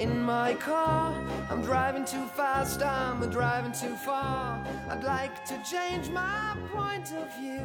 [0.00, 1.12] in my car.
[1.50, 4.60] I'm driving too fast, I'm driving too far.
[4.90, 7.62] I'd like to change my point of view.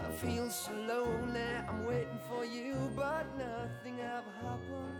[0.00, 4.92] I feel so lonely, I'm waiting for you, but nothing ever happens.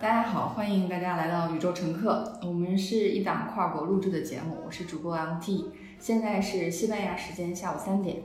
[0.00, 2.38] 大家好，欢迎大家来到宇宙乘客。
[2.42, 8.22] 我们是一档跨国录制的节目，我是主播 MT，现在是西班牙时间下午三点。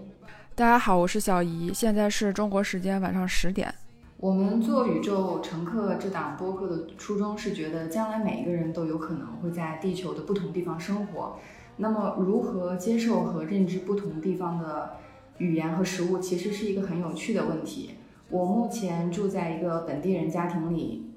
[0.53, 3.73] 大家好，我是小姨，现在是中国时间晚上十点。
[4.21, 11.39] 我们做宇宙乘客这档播客的初衷是觉得，将来每一个人都有可能会在地球的不同地方生活。
[11.77, 14.91] 那么，如何接受和认知不同地方的
[15.39, 17.95] 语言和食物，其实是一个很有趣的问题。
[18.29, 21.09] 我目前住在一个本地人家庭里，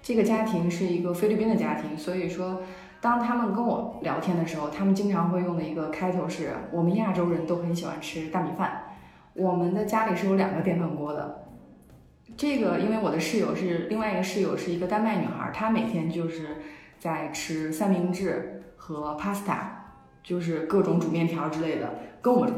[0.00, 2.62] 这个家庭是一个菲律宾的家庭，所以说，
[3.00, 8.84] 当他们跟我聊天的时候，他们经常会用的一个开头是：我们亚洲人都很喜欢吃大米饭，
[9.34, 11.39] 我们的家里是有两个电饭锅的。
[12.36, 16.56] 这个，因为我的室友是另外一个室友是一个丹麦女孩，她每天就是
[16.98, 19.58] 在吃三明治和 pasta，
[20.22, 22.52] 就是各种煮面条之类的，跟我们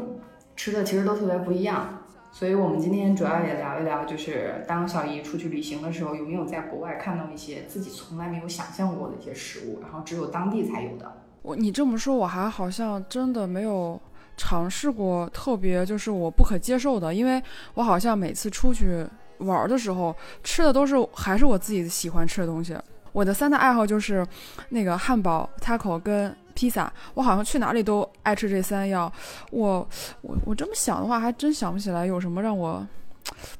[0.55, 1.99] 吃的其实都特别不一样。
[2.31, 11.11] 所以我们今天主要也聊一聊，就是当小姨出去旅行的时候，有没有在国外看到一些自己从来没有想象过的一些食物，然后只有当地才有的。
[11.41, 14.01] 我你这么说，我还好像真的没有
[14.37, 19.05] 尝试过特别就是我不可接受的，因为我好像每次出去。
[19.39, 22.75] 玩的时候吃的都是还是我自己喜欢吃的东西。
[23.11, 24.25] 我的三大爱好就是
[24.69, 26.91] 那个汉堡、taco 跟披萨。
[27.13, 29.11] 我好像去哪里都爱吃这三样。
[29.51, 29.87] 我
[30.21, 32.85] 我我这么想的话，还真想不起来有什么让我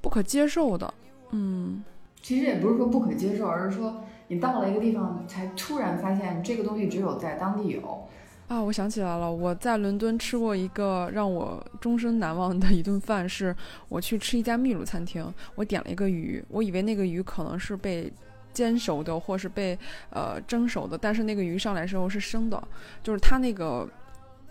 [0.01, 0.91] 不可接受的。
[1.31, 1.83] 嗯，
[2.21, 8.07] 其实也不是说不可接受，而是说你到了一个地方，才突然发现这个东西只有在当地有。
[8.53, 13.55] 啊，我想起来了，我在伦敦吃过一个让我终身难忘的一顿饭，是
[13.89, 18.13] 我去吃一家秘鲁餐厅，我点了一个鱼，我以为那个鱼可能是被
[18.53, 19.75] 煎熟的，或是被
[20.11, 22.63] 呃蒸熟的，但是那个鱼上来时候是生的，
[23.01, 23.89] 就是它那个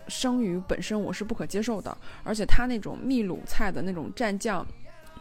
[0.09, 4.67] 生鱼本身我是不可接受的，而且它那种秘鲁菜的那种蘸酱，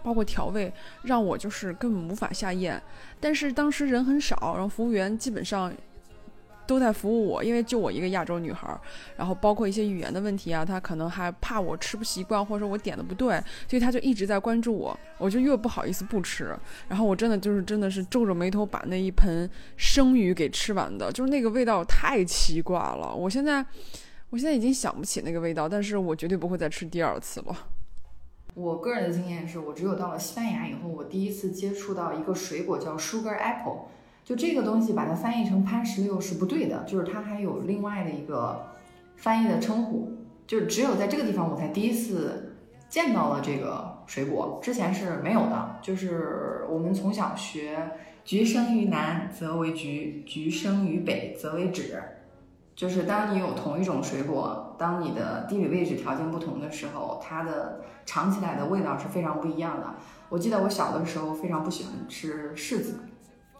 [0.03, 0.73] 包括调味，
[1.05, 2.83] 让我就是根本无法下咽。
[3.21, 5.73] 但是当时人很少，然后服务员基本上。
[6.67, 8.81] 都在服务我，因为就我一个亚洲女孩儿，
[9.17, 16.57] 然后包括一些语言的问题啊，他可能还怕我吃不习惯，或者说我点的不对，所以他就一直在关注我，我就越不好意思不吃。
[16.89, 23.15] 然后我真的就是真的是皱着眉头把那一盆生鱼给吃完的，就是那个味道太奇怪了。
[23.15, 23.65] 我现在
[24.31, 27.57] 我现在已经想不起那个味道，但是我绝对不会再吃第二次了。
[28.55, 33.87] 我个人的经验是我只有到了西班牙以后，我第一次接触到一个水果叫 sugar apple。
[34.33, 38.65] 就这个东西，把它翻译成潘石榴是不对的，就是它还有另外的一个
[39.15, 40.11] 翻译的称呼，
[40.47, 42.55] 就是只有在这个地方我才第一次
[42.89, 45.77] 见到了这个水果，之前是没有的。
[45.83, 47.91] 就是我们从小学
[48.25, 52.01] “橘生于南则为橘，橘生于北则为枳”，
[52.75, 59.95] 就是当你有同一种水果，当你的地理位置条件不同的时候，它的尝起来的味道是非常不一样的。
[60.31, 62.95] 我记得我小的时候非常不喜欢吃柿子。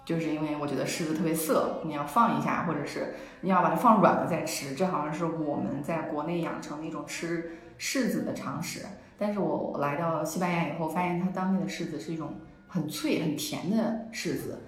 [0.05, 8.85] 就是因为我觉得柿子特别涩，你要放一下，或者是你要把它放软了再吃，这好像是我们在国内养成的一种吃柿子的常识。
[9.17, 12.35] 但是我来到西班牙以后，发现它当地的柿子是一种
[12.67, 14.63] 很脆、很甜的柿子，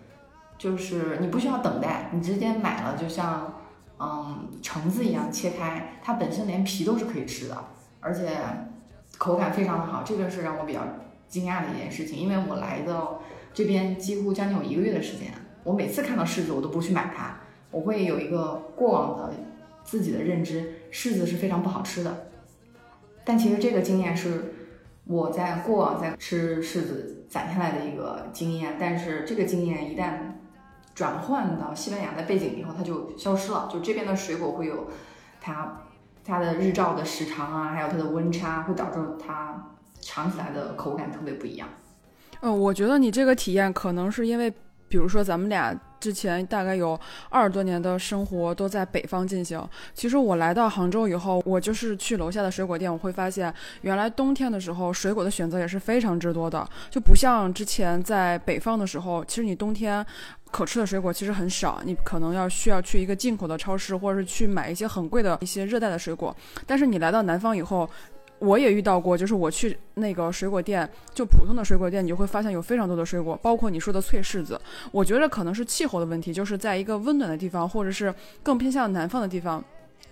[0.56, 3.52] 就是你不需要等待，你直接买了，就像
[3.98, 7.64] 嗯橙子一样切开，它本身连皮都是可以吃的，
[7.98, 8.28] 而且
[9.18, 10.80] 口感非常的好，这个是让我比较
[11.26, 13.20] 惊讶的一件事情，因为我来到。
[13.54, 17.38] 这边几乎将近有一个月的时间，我每次看到柿子，我都不去买它。
[17.70, 19.32] 我会有一个过往的
[19.84, 22.26] 自己的认知，柿子是非常不好吃的。
[23.24, 24.52] 但其实这个经验是
[25.04, 28.76] 我在过往在吃柿子攒下来的一个经验。
[28.78, 30.18] 但是这个经验一旦
[30.94, 33.68] 转换到西班牙的背景以后，它就消失了。
[33.72, 34.88] 就这边的水果会有
[35.40, 35.80] 它
[36.24, 39.70] 它的日照的时长啊，还有它的温差，会导致它
[40.00, 41.68] 尝起来的口感特别不一样。
[42.46, 44.50] 嗯，我觉得你这个体验可能是因为，
[44.86, 46.98] 比如说咱们俩之前大概有
[47.30, 49.66] 二十多年的生活都在北方进行。
[49.94, 60.04] 其实我来到杭州以后，我就是去楼下的水果店，我会发现原来冬天的时候水果的选择也是非常之多的，就不像之前在北方的时候，其实你冬天
[60.50, 66.36] 可吃的水果其实很少，你可能要需要去一个进口的超市，或者是去买一些很贵的一些热带的水果。
[66.66, 67.88] 但是你来到南方以后，
[68.44, 74.60] 我也遇到过，就是我去那个水果店，就普通的水果店，你就会发现有非常多的水果，包括你说的脆柿子。
[74.92, 79.64] 我觉得可能是气候的问题，就是在一个温暖的地方，或者是更偏向南方的地方。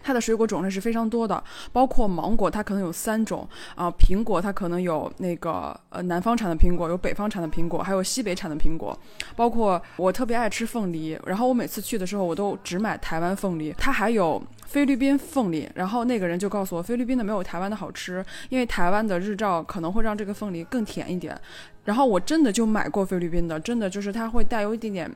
[0.02, 3.90] 它的水果种类是非常多的，包括芒果，它可能有三种啊。
[3.98, 8.98] 苹果它可能有那个呃南方产的苹果，有北方产的苹果，还有西北产的苹果。
[9.36, 13.72] 包括我特别爱吃凤梨，然后我每次去的时候，我都只买台湾凤梨。
[13.78, 21.38] 它还有菲律宾凤梨，然后那个人就告诉我，菲律宾的没有台湾的好吃，因为台湾的日照可能会让这个凤梨更甜一点。
[21.84, 25.10] 然后我真的就买过菲律宾的，真的就是它会带有一点点。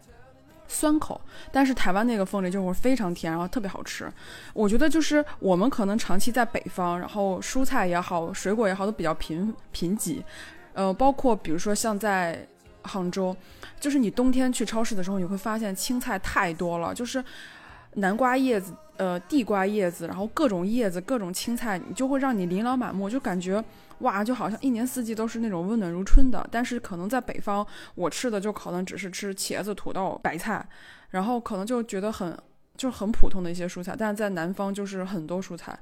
[0.69, 1.21] 酸口，
[1.53, 4.11] 但是台湾那个凤梨就会非常甜，然后特别好吃。
[4.53, 10.23] 我觉得就是我们可能长期在北方，然后蔬菜也好，水果也好，都比较贫贫瘠。
[10.75, 12.47] 呃，包括比如说像在
[12.83, 13.35] 杭州，
[13.81, 17.25] 就是你冬天去超市的时候，你会发现青菜太多了，就是
[17.95, 23.62] 南瓜叶子、呃地瓜叶子，然后各种叶子、各种青菜，你就会让你琳琅满目，就感觉。
[24.01, 30.67] 哇，就好像一年四季都是那种温暖如春的，但是可能在北方，我吃的就可能只是吃茄子、土豆、白菜，
[31.11, 32.37] 然后可能就觉得很
[32.77, 35.79] 就很普通的一些蔬菜，但是在南方就是很多蔬菜。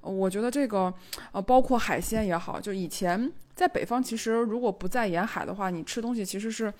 [0.00, 0.92] 我觉得这个
[1.32, 6.72] 呃，包括海鲜也好，就以前在北方，其实如果不在沿海的话，你吃东西其实是。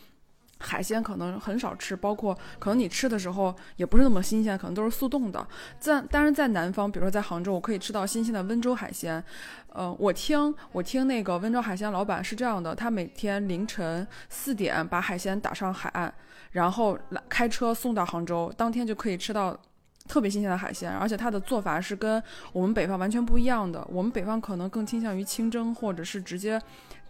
[0.59, 5.47] 海鲜可能很少吃，包括可能你吃的时候也不是那么新鲜，可能都是速冻的。
[5.79, 9.23] 在当然在南方，比如说在杭州，我可以吃到新鲜的温州海鲜。
[9.69, 16.13] 呃，我听我听那个温州海鲜老板是这样的，他每天凌晨四点把海鲜打上海岸，
[16.53, 19.55] 然后来开车送到杭州，当天就可以吃到
[20.09, 20.91] 特别新鲜的海鲜。
[20.91, 22.23] 而且他的做法是跟
[22.55, 26.59] 我们北方完全不一样的，我们北方可能更倾向于清蒸或者是直接。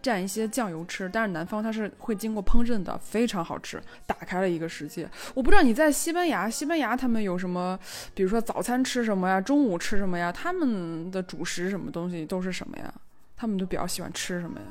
[0.02, 5.08] 蘸一些酱油吃，但是南方它是会经过烹饪的，非常好吃，打开了一个世界。
[5.34, 7.78] 我不知道你在西班牙，西班牙他们有什么，
[8.14, 12.94] 比如说早餐吃什么呀，中午吃什么呀，他们的主食什么东西都是什么呀？
[13.36, 14.66] 他们都比较喜欢吃什么呀？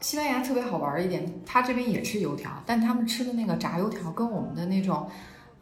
[0.00, 5.10] 西班牙特别好玩一点，他这边也吃油条，但他们吃的那个炸油条跟我们的那种，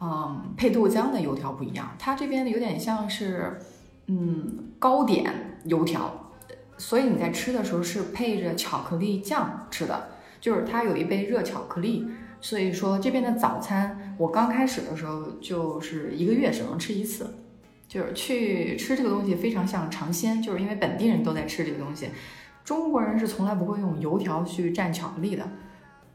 [0.01, 3.57] 嗯，配豆浆的油条不一样，他这边有点像是，
[4.07, 6.24] 嗯，糕点油条。
[6.77, 10.09] 所以你在吃的时候是配着巧克力酱吃的，
[10.41, 12.07] 就是它有一杯热巧克力。
[12.41, 17.33] 所以说这边的早餐，我刚开始的时候就是一个月只能吃一次，
[17.87, 22.09] 就是去吃这个东西非常像尝鲜，就是因为本地人都在吃这个东西。
[22.63, 25.47] 中国人是从来不会用油条去蘸巧克力的，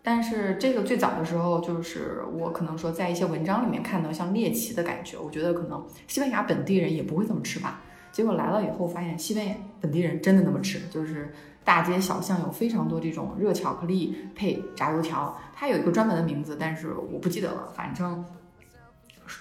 [0.02, 7.80] 但是这个最早的时候，就是我可能说在一些文章里面看到像猎奇的感觉，我觉得可能西班牙本地人也不会这么吃吧。
[8.12, 11.32] 结果来了以后，发现西班牙本地人真的那么吃，就是
[11.64, 17.72] 大街小巷有非常多这种热巧克力配炸油条，它有一个专门的名字，但是我不记得了。
[17.74, 18.24] 反正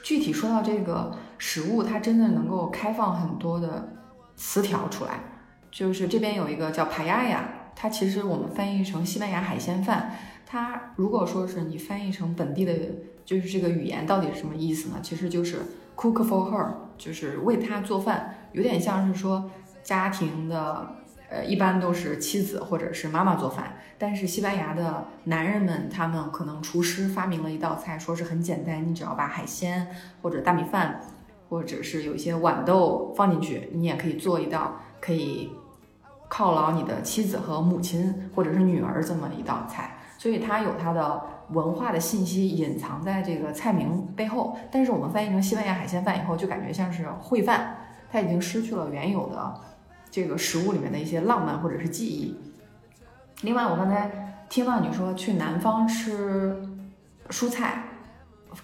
[0.03, 3.93] 具体说到这个食物，它真的能够开放很多的
[4.35, 5.19] 词条出来。
[5.71, 10.11] 就是这边有一个叫帕亚亚，它其实我们翻译成西班牙海鲜饭，
[10.45, 12.73] 它如果说是你翻译成本地的，
[13.25, 14.97] 就是这个语言到底是什么意思呢？
[15.01, 15.57] 其实就是
[15.95, 18.35] cook for her，就是为她做饭。
[18.51, 19.49] 有点像是说
[19.83, 20.95] 家庭的，
[21.29, 29.87] 呃，一般都是妻子或者是妈妈做饭，但是西班牙的男人们，他们可能厨师发明了一道菜，说是很简单，你只要把海鲜
[30.21, 31.01] 或者大米饭，
[31.49, 35.51] 或者是有一些豌豆放进去，你也可以做一道可以
[36.29, 47.75] 犒劳你的妻子和母亲或者是女儿这么一道菜，所以它有它的文化的信息隐藏在这个菜名背后，但是我们翻译成西班牙海鲜饭以后，就感觉像是烩饭。
[48.11, 49.53] 它已经失去了原有的
[50.09, 52.35] 这个食物里面的一些浪漫或者是记忆。
[53.41, 56.61] 另外，我刚才听到你说去南方吃
[57.29, 57.83] 蔬菜，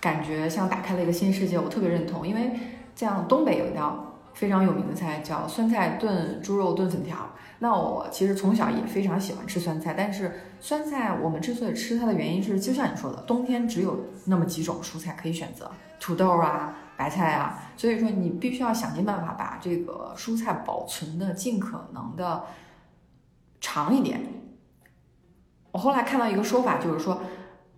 [0.01, 2.27] 感觉像打开了一个新世界，我特别认同。
[2.27, 2.51] 因为
[2.95, 9.93] 像东北有一道非常有名的菜叫酸菜炖猪肉炖粉条，那我其实从小也非常喜欢吃酸菜。
[9.95, 16.75] 但是酸菜我们之所以吃它的原因是，就像你说的，冬天只有那么几种蔬菜可以选择，土豆啊。
[16.97, 22.43] 白菜啊，所以说你必须要想尽办法把这个蔬菜保存的尽可能的
[23.59, 24.21] 长一点。
[25.71, 27.19] 我后来看到一个说法，就是说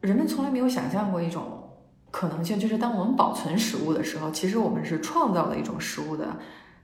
[0.01, 1.69] 人们从来没有想象过一种
[2.11, 6.37] 可能性，就是当我们保存食物的时候，其实我们是创造了一种食物的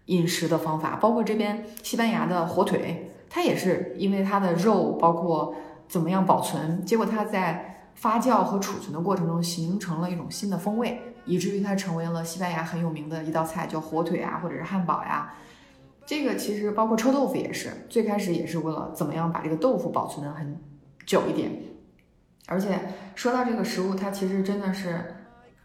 [0.05, 0.95] 饮食的方法。
[0.95, 5.55] 包括这边西班牙的火腿，它也是因为它的肉包括
[5.87, 11.01] 怎么样保存，结果它在发酵和储存的过程中形成了一种新的风味。
[11.25, 15.33] 以至于它成为了西班牙很有名的一道菜，叫火腿啊，或者是汉堡呀。
[16.05, 20.59] 这个其实包括臭豆腐也是，最开始也是为了怎么样把这个豆腐保存的很
[21.05, 21.49] 久一点。
[22.47, 22.77] 而且
[23.15, 25.15] 说到这个食物，它其实真的是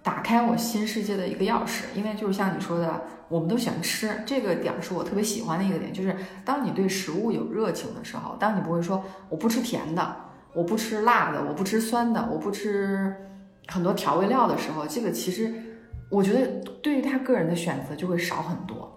[0.01, 1.87] 打开我新世界的一个钥匙。
[1.97, 10.17] 因为就是像你说的，我们都喜欢吃，这个点是我特别喜欢的一个点，就是当你对食物有热情的时候，当你不会说我不吃甜的，
[10.55, 13.15] 我不吃辣的，我不吃酸的，我不吃
[13.69, 15.53] 很多调味料的时候，这个其实
[16.09, 16.47] 我觉得
[16.83, 18.95] 对于他个人的选择就会少很多。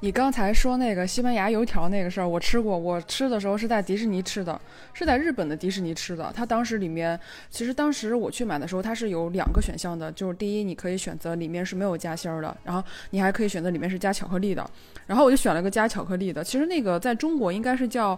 [0.00, 2.78] 你刚才说那个西班牙油条那个事儿，我吃过。
[2.78, 4.60] 我吃的时候是在迪士尼吃的，
[4.92, 6.32] 是在日本的迪士尼吃的。
[6.36, 7.18] 它当时里面，
[7.50, 14.64] 其实当时我去买的时候，它是有两个选项的，就是第一，你可以选择里面是没有夹心儿的，然后你还可以选择里面是加巧克力的。
[15.04, 16.44] 然后我就选了个加巧克力的。
[16.44, 18.16] 其实那个在中国应该是叫。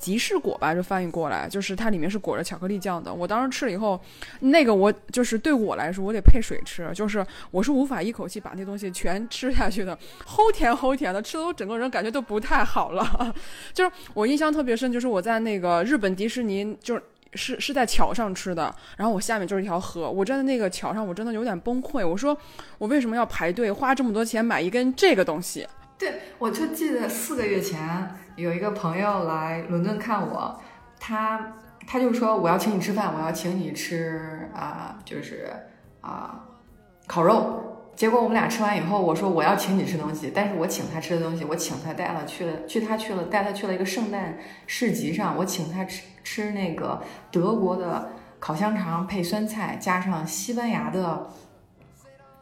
[0.00, 3.12] 吉士果吧，就翻译过来，就是它里面是裹着巧克力酱的。
[3.12, 4.00] 我当时吃了以后，
[4.40, 13.34] 那个我就是对我来说，我得配水吃，就是我是无法一口气把那东西全吃下去的，齁甜齁甜的，吃的我整个人感觉都不太好了。
[13.74, 17.02] 就是我印象特别深，就是我在那个日本迪士尼，就是
[17.34, 22.06] 是是在桥上吃的，然后我下面就是一条河，我站在那个桥上，我真的有点崩溃。
[22.06, 22.36] 我说
[22.78, 25.66] 我为什么要排队花这么多钱买一根这个东西？
[26.00, 27.78] 对，我就记得四个月前。
[28.36, 30.58] 有一个朋友来伦敦看我，
[30.98, 31.52] 他
[31.86, 35.52] 他就说我要请你吃饭，我要请你吃啊，就是
[36.00, 36.40] 啊
[37.06, 37.92] 烤肉。
[37.94, 51.28] 结果我们俩吃完以后，我说我要请你吃东西，但是我请他吃的东西，我请他带了去了，去他去了带他去了一个圣诞市集上，我请他吃吃那个德国的烤香肠配酸菜，加上西班牙的。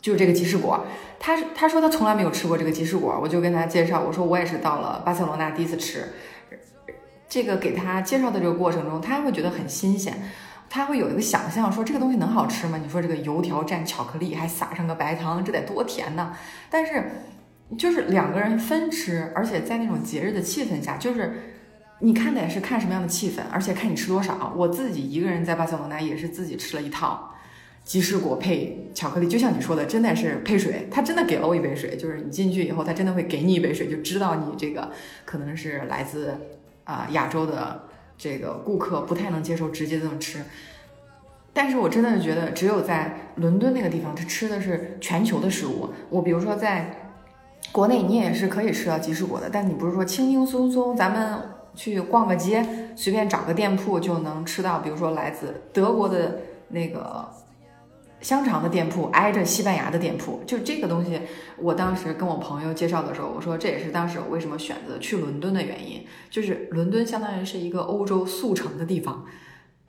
[0.00, 0.84] 就是这个吉士果，
[1.18, 6.04] 他他说他从来没有吃过这个吉士果，我就跟他介绍，我说我也是到了巴塞罗那第一次吃，
[7.28, 10.14] 这个给他介绍的这个过程中，他会觉得很新鲜，
[10.70, 12.78] 他会有一个想象，说这个东西能好吃吗？
[12.80, 16.32] 你说这个油条蘸巧克力，还撒上个白糖，这得多甜呢？
[16.70, 17.10] 但是
[17.76, 21.56] 就是两个人分吃，而且在那种节日的气氛下，就是
[21.98, 24.54] 你看的也是看什么样的气氛，而且看你吃多少。
[24.56, 27.34] 我自己一个人在巴塞罗那也是自己吃了一套。
[27.88, 30.86] 吉士果配巧克力，就像你说的，真的是配水。
[30.90, 34.90] 他真的给了我一杯水，就是你进去以后，他真的会给你一杯水，就知道你这个
[35.24, 36.34] 可能是来自
[36.84, 37.84] 啊亚洲的
[38.18, 40.40] 这个顾客，不太能接受直接这么吃。
[41.54, 45.88] 但是我真的是觉得，只有在伦敦那个地方，他吃的是全球的食物。
[46.10, 47.14] 我比如说在
[47.72, 51.38] 国内，你也是可以吃到吉士果的，但你不是说轻轻松松，咱们
[51.74, 57.26] 去逛个街，随便找个店铺就能吃到，比如说来自德国的那个。
[58.20, 61.20] 香肠的店铺挨着西班牙的店铺，就这个东西，
[61.56, 69.24] 我当时跟我朋友介绍的时候，我说这也是当时我为什么选择去伦敦的原因，就是伦敦相当于是一个欧洲速成的地方，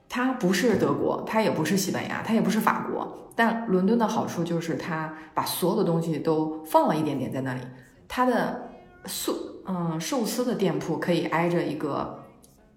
[0.08, 7.60] 它不是德国，它也不是西班牙，它也不是法国，但伦敦的好处就是它把所有的东西都放了一点点在那里，
[8.06, 8.70] 它的
[9.06, 9.34] 寿
[9.66, 12.22] 嗯寿司的店铺可以挨着一个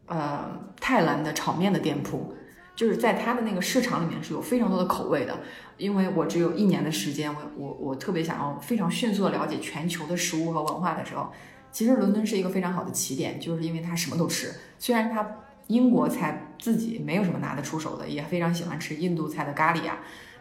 [0.08, 2.34] 呃泰兰的炒面的店铺。
[2.76, 5.40] 就是在它的那个市场里面是有非常多的口味的，
[5.78, 11.32] 因为我只有一年的时间，我我我特别想要非常迅速的了解全球的食物和文化的时候，
[11.72, 14.52] 其实伦敦是一个非常好的起点，就是因为它什么都吃。
[14.80, 15.26] 虽然它
[15.68, 20.00] 英国菜自己没有什么拿得出手的，也非常喜欢吃印度菜的咖喱啊，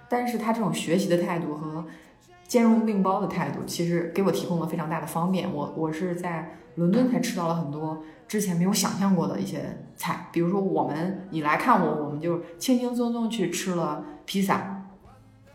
[0.09, 1.85] 但是它这种学习的态度和
[2.49, 5.53] 兼容并包的态度，其实给我提供了非常大的方便。
[5.53, 8.03] 我我是在伦敦才吃到了很多。
[8.33, 14.89] 之前没有想象过的一些菜，比如说我们你来看我，我们就轻轻松松去吃了披萨，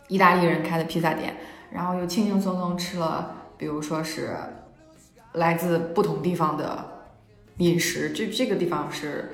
[0.08, 1.36] 意大利人开的披萨店，
[1.72, 4.36] 然后又轻轻松松吃了，比如说是
[5.34, 6.86] 来自不同地方的
[7.58, 8.12] 饮食。
[8.12, 9.32] 这这个地方是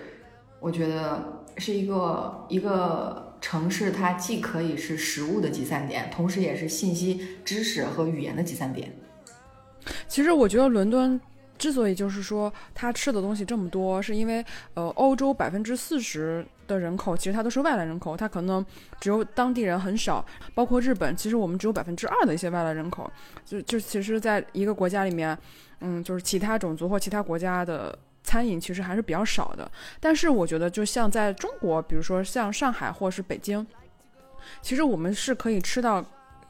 [0.62, 8.90] 我觉得是一个一个城市，它既可以是食物的集散点，同时也是信息、知识和语言的集散点。
[10.08, 11.20] 其实我觉得伦敦。
[11.64, 18.66] 之所以就是说他吃的东西这么多，是因为呃，欧洲百分之四十的人口其实他都是外来人口，他可能
[19.00, 20.26] 只有当地人很少。
[20.54, 23.10] 包括日本，其实我们只有百分之二的一些外来人口，
[23.46, 25.38] 就就其实在一个国家里面，
[25.80, 29.72] 嗯，就是其他种族或其他国家的餐饮其实还是比较少的。
[30.02, 33.66] 但是我觉得，就像在中国，比如说像上海或是北京，
[34.62, 36.04] 其实我们是可以吃到。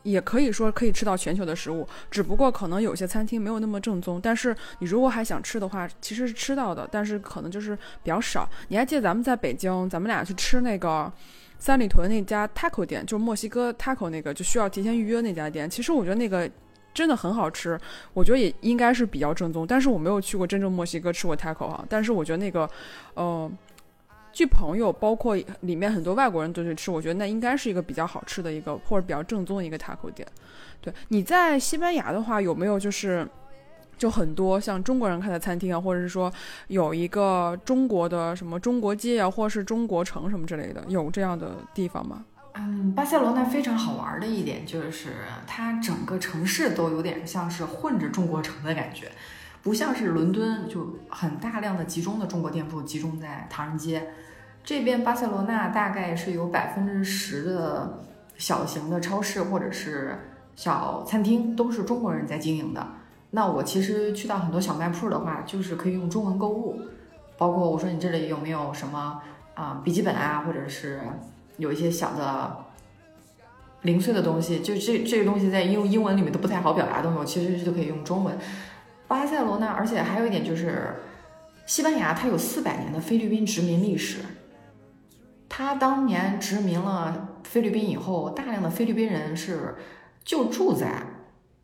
[0.04, 4.20] 也可以说可以吃到全球的食物，只不过可能有些餐厅没有那么正宗。
[4.22, 8.48] 但是你如果还想吃的话，其实是吃到的，但是可能就是比较少。
[8.68, 11.12] 你还记得咱们在北京，咱们俩去吃那个
[11.58, 15.70] 三里屯那家 taco 店，就是墨西哥 taco 那个，就需要提前预约那家店。
[15.70, 16.50] 其实我觉得那个
[16.94, 17.80] 真的很好吃，
[18.14, 19.66] 我觉得也应该是比较正宗。
[19.66, 22.70] 但是我没有去过真正墨西哥吃过 taco 哈，但是我觉得那个，
[23.14, 23.52] 呃。
[24.34, 30.28] 据朋友，包括里面很多外国人都去吃，我觉得那应该是一个比较好吃的一个，或者比较正宗的一个 taco 店。
[30.82, 33.26] 对，你在西班牙的话，有没有就是
[33.98, 36.34] 就很多像中国人开的餐厅啊，或者是说
[36.68, 42.26] 有一个中国的什么中国街啊，或是中国城什么之类的，有这样的地方吗？
[42.56, 45.10] 嗯，巴塞罗那非常好玩的一点就是
[45.48, 49.12] 它整个城市都有点像是混着中国城的感觉，
[49.64, 54.10] 不像是伦敦就很大量的集中的中国店铺集中在唐人街，
[54.62, 58.04] 这边巴塞罗那大概是有百分之十的
[58.38, 60.20] 小型的超市或者是
[60.58, 62.86] 小餐厅都是中国人在经营的。
[63.32, 66.82] 那我其实去到很多小卖铺的话，就是可以用中文购物，
[67.38, 69.22] 包括我说你这里有没有什么
[69.54, 71.00] 啊笔记本啊，或者是
[71.56, 72.58] 有一些小的
[73.84, 78.38] 零碎的东西，就这这个东西在英英文里面都不太好表达的东西，我其实就可以用中文。
[79.14, 80.94] 巴塞罗那，而且还有一点就是，
[81.66, 84.20] 西班牙它有四百年的菲律宾殖民历史，
[85.48, 89.76] 它当年殖民了菲律宾以后，大量的菲律宾人是
[90.24, 91.04] 就住在。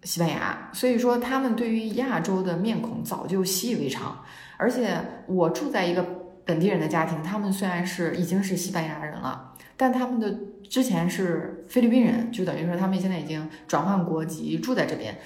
[0.01, 4.23] 西班牙，所以说他们对于亚洲的面孔早就习以为常。
[4.55, 6.01] 而且我住在一个
[6.45, 10.33] 本地人的家庭，他们虽然是已经是西班牙人了，但他们的
[10.69, 15.19] 之前是菲律宾人，就等于说他们现在已经转换国籍住在这边，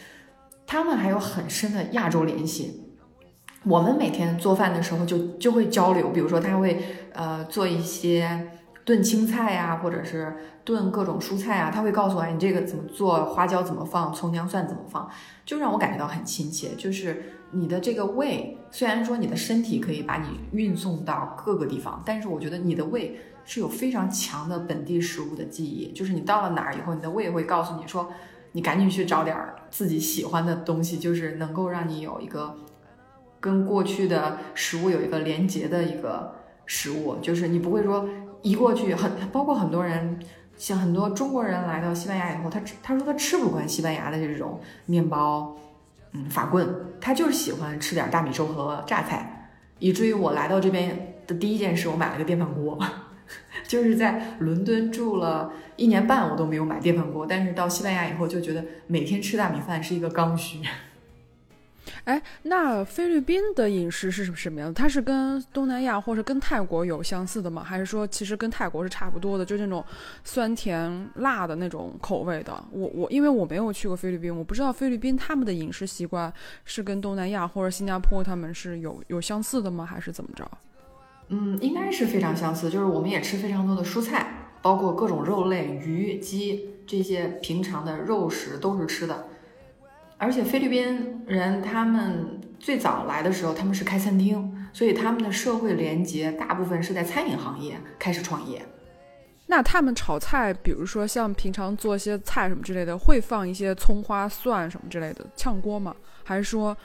[0.65, 2.81] 他们还有很深的亚洲联系。
[3.63, 6.81] 我们每天做饭的时候就就会交流，比如说他会
[7.13, 8.49] 呃做一些。
[8.85, 15.09] 炖青菜呀，或者是炖各种蔬菜啊，他会告诉我，你这个怎么做，花椒怎么放，葱姜蒜怎么放，
[15.45, 16.71] 就让我感觉到很亲切。
[16.75, 25.93] 就是你的这个胃，虽然说你的身体可以把你运送到各个地方，但是我觉得你的胃是有非常强的本地食物的记忆。
[25.93, 28.11] 就是你到了哪儿以后，你的胃会告诉你说，
[28.53, 29.37] 你赶紧去找点
[29.69, 32.55] 自己喜欢的东西，就是能够让你有一个
[33.39, 36.33] 跟过去的食物有一个连接的一个
[36.65, 38.07] 食物，就是你不会说。
[38.43, 40.19] 一过去很包括很多人，
[40.57, 45.55] 像很多中国人来到西班牙以后，他他说他吃不惯西班牙的这种面包，
[46.11, 46.67] 嗯，法棍，
[46.99, 52.77] 他就是喜欢吃点大米粥和榨菜，以至于我来到这边的第一件事，我买了个电饭锅，
[53.67, 60.59] 就是在伦敦住了一年半，我都没有买电饭锅，但是到西班牙以后就觉得每天吃大米饭是一个刚需。
[62.05, 64.73] 哎，那菲律宾的饮食是什么样的？
[64.73, 67.63] 它是跟东南亚或者跟泰国有相似的吗？
[67.63, 69.83] 还是说其实跟泰国是差不多的，就那种
[70.23, 72.53] 酸甜辣的那种口味的？
[72.71, 76.31] 我我因为我没有去过菲律宾，我不知道菲律宾他们的饮食习惯
[76.65, 79.85] 是跟东南亚或者新加坡他们是有有相似的吗？
[79.85, 80.49] 还是怎么着？
[81.35, 89.25] 嗯，应该是非常相似，就是我们也吃非常多的蔬菜，包括各种肉类，鱼、鸡这些平常的肉食都是吃的。
[90.19, 98.63] 而且菲律宾人他们最早来的时候，他们是开餐厅，所以他们的社会连接大部分是在餐饮行业开始创业。
[99.47, 105.95] 那他们炒菜，比如说像平常做些菜什么之类的，会放一些葱花、蒜什么之类的炝锅吗？
[106.23, 106.77] 还是说，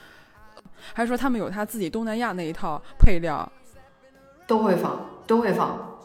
[0.94, 3.46] 还是说他们有他自己东南亚那一套配料？
[4.48, 6.00] 都会放，都会放。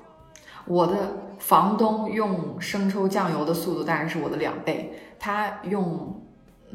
[0.66, 0.96] 我的
[1.40, 6.20] 房东用生抽酱油的速度当然是我的两倍，他用。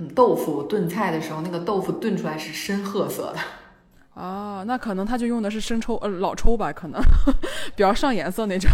[0.01, 3.41] 嗯，豆腐炖菜的时候，那个豆腐炖出来是深褐色的。
[4.15, 7.03] 啊，那可能他就用的是生抽，呃，老抽吧，可能
[7.75, 8.71] 比较上颜色那种。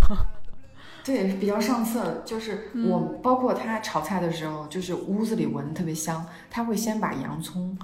[1.03, 2.21] 对，比较上色。
[2.27, 6.27] 就是我包括他炒菜的时候，就是屋子里闻特别香。
[6.51, 7.79] 他会先把洋葱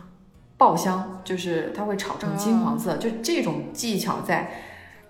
[0.58, 2.98] 爆香，就是他会炒成金黄色。
[2.98, 4.50] 就这种技巧，在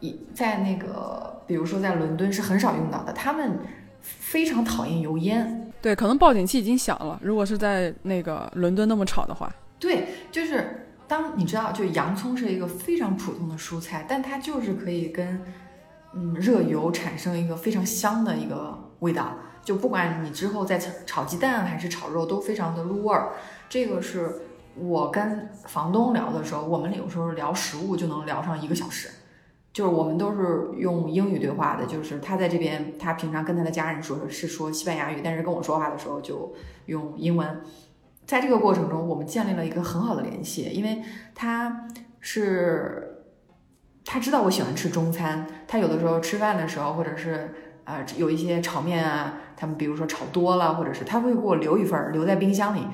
[0.01, 3.13] 一在那个，比如说在伦敦是很少用到的。
[3.13, 3.59] 他们
[4.01, 5.73] 非常讨厌油烟。
[5.81, 7.19] 对，可能报警器已经响了。
[7.23, 15.43] 如果是在那个伦敦那么吵的话，对，就是当你知道，就洋葱是一个非常普通的蔬菜，但它就是可以跟
[16.15, 19.37] 嗯热油产生一个非常香的一个味道。
[19.63, 23.33] 就不管你之后在炒鸡蛋还是炒肉，都非常的入味儿。
[23.69, 24.43] 这个是
[24.75, 29.09] 我跟房东聊的时候，我们有时候聊食物就能聊上一个小时。
[29.73, 36.53] 就是我们都是用英语对话的，就是他在这边，他平常跟他的家人说是说西班牙语，但是跟我说话的时候就
[36.87, 37.61] 用英文。
[38.27, 41.03] 在这个过程中，我们建立了一个很好的联系，因为
[41.35, 41.87] 他
[42.19, 43.25] 是
[44.05, 47.55] 他知道我喜欢吃中餐，他有的时候吃饭的时候，或者是
[47.85, 52.87] 呃有一些炒面啊，他们比如说炒多了，或者是他会给我留一份留在冰箱里。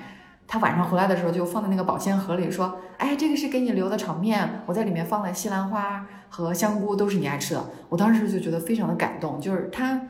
[0.49, 10.01] 他晚上回来的时候就放在那个保鲜盒里，说：“哎，这个是给你留的炒面，我在里面放了西兰花和香菇，都是你爱吃的。”我当时就觉得非常的感动，就是他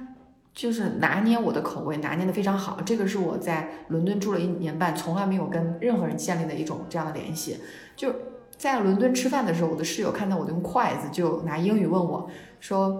[0.53, 2.79] 就是拿捏我的口味，拿捏的非常好。
[2.85, 7.59] 这个是我在伦敦住了一年半，从来没有跟任何人建立的一种这样的联系。
[7.96, 8.14] 就
[8.57, 12.29] 在伦敦吃饭的时候，我的室友看到我用筷子，就拿英语问我
[12.61, 12.90] 说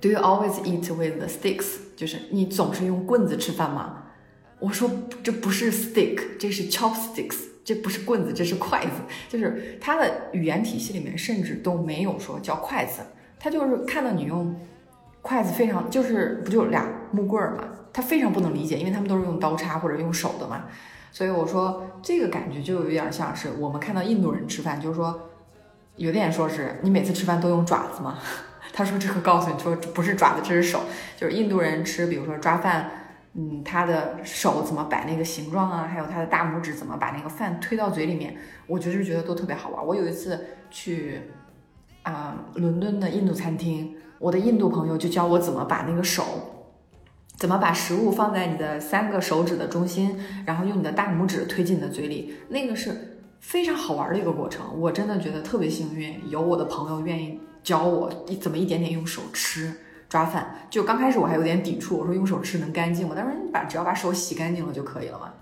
[0.00, 4.01] ：“Do you always eat with the sticks？” 就是你总是用棍子吃饭吗？
[4.62, 4.88] 我说
[5.24, 8.92] 这不是 stick，这是 chopsticks，这不是棍子，这是筷子。
[9.28, 13.02] 就是他的语言体系里面甚至都没有说叫筷子，
[13.40, 14.54] 他就是看到你用
[15.20, 20.66] 筷子非常就是不就俩木棍儿嘛，他非常不能理解，因为他们都是用刀叉或者用手的嘛。
[21.10, 25.28] 所以我说这个感觉就有点像是我们看到印度人吃饭，就是说
[25.96, 28.18] 有点说是你每次吃饭都用爪子嘛？
[28.72, 30.84] 他说这个告诉你说不是爪子，这是手，
[31.16, 33.01] 就是印度人吃，比如说抓饭，
[33.34, 39.86] 嗯，他的手怎么摆那个形状啊，还有他的大拇指怎么把那个饭推到嘴里面，我就是觉得都特别好玩。
[39.86, 41.22] 我有一次去
[42.02, 46.24] 啊伦敦的印度餐厅，我的印度朋友就教我怎么把那个手。
[47.34, 50.16] 怎么把食物放在你的三个手指的中心，
[50.46, 52.34] 然后用你的大拇指推进你的嘴里？
[52.50, 54.64] 那个是非常好玩的一个过程。
[54.78, 59.74] 我真的觉得特别幸运，有我的朋友愿意教我一怎么一点点用手吃
[60.12, 60.54] 抓饭。
[60.68, 63.14] 就刚开始我还有点抵触，我说用手吃能干净吗？
[63.16, 65.32] 他说你把只要把手洗干净了就可以了嘛。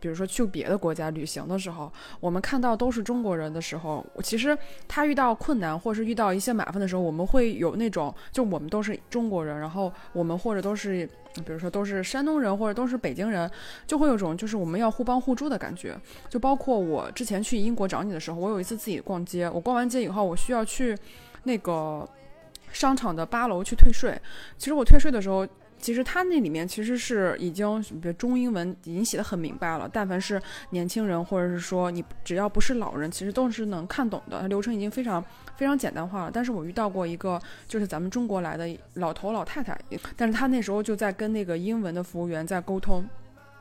[0.00, 11.04] 比如说去别的国家旅行的时候，我们看到都是中国人的时候，其实他遇到困难或是遇到一些麻烦的时候，我们会有那种，就我们都是中国人，然后我们或者都是，
[11.44, 13.50] 比如说都是山东人或者都是北京人，
[13.88, 15.98] 就会有种就是我们要互帮互助的感觉。
[16.28, 20.96] 就包括我之前去英国找你的时候，我有一次自己逛街，我逛完街以后，我需要去
[21.42, 22.08] 那个
[22.72, 24.20] 商场的八楼去退税。
[24.56, 25.46] 其实我退税的时候。
[25.80, 29.88] 其实他那里面其实是已经，比如中英文已经写的很明白了。
[29.92, 34.48] 但凡是年轻人，或者是说你只要不是老人，其实都是能看懂的。
[34.48, 35.24] 流程已经非常
[35.56, 36.32] 非常简单化了。
[36.34, 39.78] 但是我遇到过一个，就是咱们中国来的老头老太太，
[40.16, 43.08] 但是他那时候就在跟那个英文的服务员在沟通。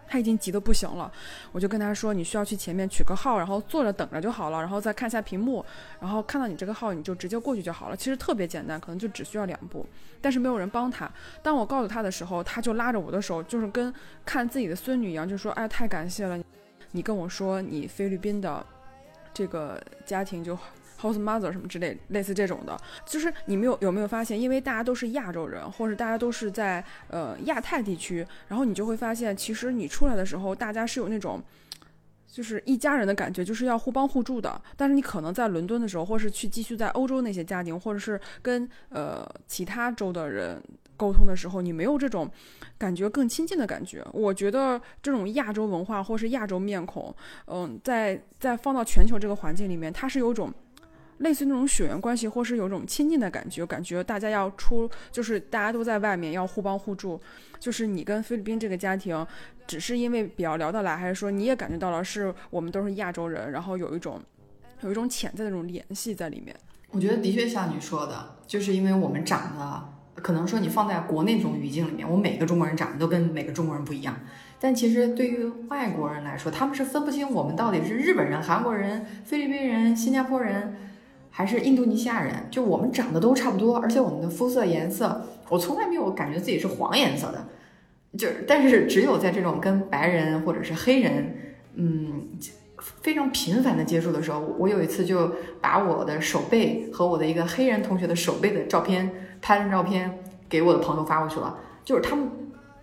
[0.08, 1.12] 他已经急得不行了，
[1.52, 5.66] 我就跟他说：“你需要去前面取个号，然后坐着等着就好了，然后再看一下屏幕，
[6.00, 7.98] 然后看到你这个号，你就直接过去就好了。
[7.98, 9.86] 其实特别简单，可能就只需要两步。
[10.22, 11.12] 但是没有人帮他。
[11.44, 13.94] 当我告诉他的时候，他就拉着我的手，就是跟
[14.26, 16.42] 看自己的孙女一样，就说：‘哎，太感谢了，
[16.92, 18.66] 你跟我说你菲律宾的
[19.34, 20.58] 这个家庭就。’
[21.00, 24.40] House mother 什么之类，类似这种的，就是你们有有没有发现？
[24.40, 31.42] 因为大家都是亚洲人，或者大家都是在呃亚太地区，然后你就会发现，其实你出来的时候，大家是有那种
[32.28, 34.60] 就是一家人的感觉，就是要互帮互助的。
[34.76, 40.62] 但是你可能在伦敦的时候，或是去继续在欧洲那些家庭，或者是跟呃其他州的人
[40.96, 42.30] 沟通的时候，你没有这种
[42.78, 44.06] 感觉更亲近的感觉。
[44.14, 50.54] 我觉得这种亚洲文化或是亚洲面孔，嗯，在在放到全球这个环境里面，它是有种。
[51.20, 57.20] 类似那种血缘关系，或是有种亲近的感觉，感觉大家要出，就是大家都在外面要互帮互助。
[57.60, 59.26] 就是你跟菲律宾这个家庭，
[59.66, 64.22] 只是因为比较聊得来，还是说你也感觉到了，是我们都是亚洲人，然后有一种
[64.82, 66.56] 有一种潜在的那种联系在里面。
[66.92, 74.20] 我觉得的确像你说的，就是因为我们长得，可能说你放在国内这种语境里面，我每个中国人长得都跟每个中国人不一样。
[74.60, 80.76] 但其实对于外国人来说，他们是分不清我们到底是日本人、韩国人、菲律宾人、新加坡人。
[81.30, 87.46] 还是印度尼西亚人，就我们长得都差不多，而且我们的肤色颜色，我从来没有感觉自己是黄颜色的，
[88.18, 91.36] 就但是只有在这种跟白人或者是黑人，
[91.76, 92.28] 嗯，
[93.02, 99.10] 非常频繁的接触的时候，我有一次就把我的手背和我的一个黑人同学的手背的照片
[99.40, 102.28] 拍成照片给我的朋友发过去了，就是他们，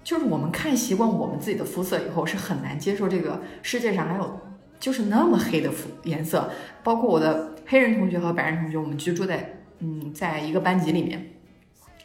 [0.05, 4.39] 就是我们看习惯我们自己的肤色以后，是很难接受这个世界上还有
[4.79, 6.49] 就是那么黑的肤颜色，
[6.85, 7.51] 包括我的。
[7.67, 11.31] 黑人同学和白人同学，我们居住在嗯，在一个班级里面。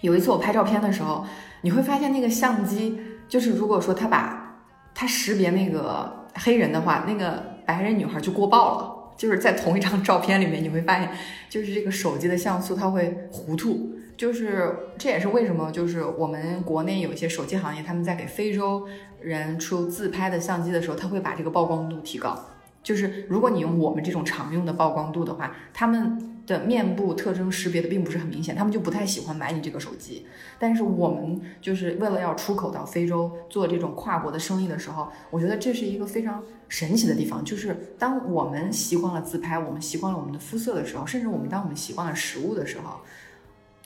[0.02, 1.26] 有一次我拍照片的时候，
[1.62, 4.64] 你会发现那个相机，就是如果说他把
[4.96, 8.96] 他识别那个黑人的话，那个白人女孩就过曝了。
[9.18, 11.10] 就是在同一张照片里面，你会发现，
[11.50, 13.94] 就是这个手机的像素它会糊涂。
[14.16, 18.88] 就是这也是为什么，就是我们国内有一些手机行业，他们在给非洲
[19.20, 22.38] 人出自拍的相机的时候，他会把这个曝光度提高。
[22.82, 30.26] 就是如果你用我们这种常用的曝光度的话，他们的面部特征识别的并不是很明显，他们就不太喜欢买你这个手机。
[30.58, 37.44] 但是我们就是为了要出口到非洲做这种跨国的生意的时候，我觉得这是一个非常神奇的地方。
[37.44, 43.02] 就是当我们习惯了自拍，我们习惯了我们的肤色的时候，甚至我们当我们习惯了食物的时候，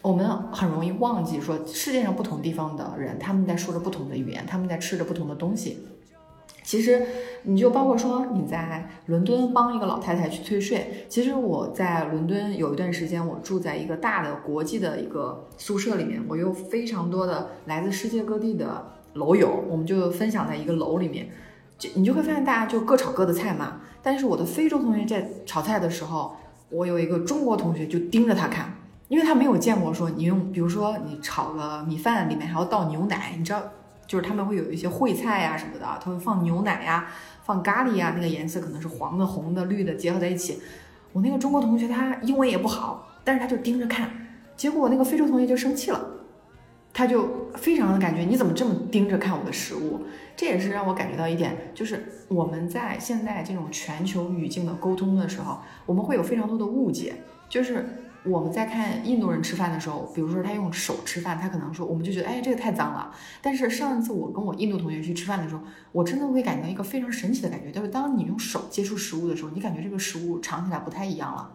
[0.02, 5.80] 我们很容易忘记说世界上不同地方的人他们在说着不同的语言，他们在吃着不同的东西。
[6.64, 7.06] 其实，
[7.44, 11.06] 你就包括说你在伦敦帮一个老太太去退税。
[11.10, 21.30] 其实我在伦敦有一段时间，我住在一个大的国际的一个宿舍里面，我有非常多的来自世界各地的楼友，我们就分享在一个楼里面。
[21.78, 23.82] 就你就会发现大家就各炒各的菜嘛。
[24.02, 26.36] 但是我的非洲同学在炒菜的时候，
[26.70, 28.74] 我有一个中国同学就盯着他看，
[29.10, 33.62] 因为他没有见过说你用，比如说你炒个米饭里面还要倒牛奶，你知道。
[34.06, 37.08] 就是他们会有一些烩菜呀什么的，他会放牛奶呀，
[37.44, 40.62] 放咖喱呀，那个颜色可能是黄的、红的、绿的结合在一起。
[41.12, 44.10] 我那个中国同学他英文也不好，但是他就盯着看，
[44.56, 46.00] 结果我那个非洲同学就生气了，
[46.92, 50.02] 他就非常的感觉你怎么这么盯着看我的食物？
[50.36, 57.14] 这也是让我感觉到一点，就是我们在现在这种全球语境的沟通的时候，我们会有非常多的误解。
[57.50, 63.14] 就是我们在看印度人吃饭的时候，比如说他用手吃饭，他可能说我们就觉得哎这个太脏了。
[63.42, 71.52] 但是上一次我跟我印度同学去吃饭的时候，我真的会感觉到一个非常神奇的感觉，就是当你用手接触食物的时候，你感觉这个食物尝起来不太一样了。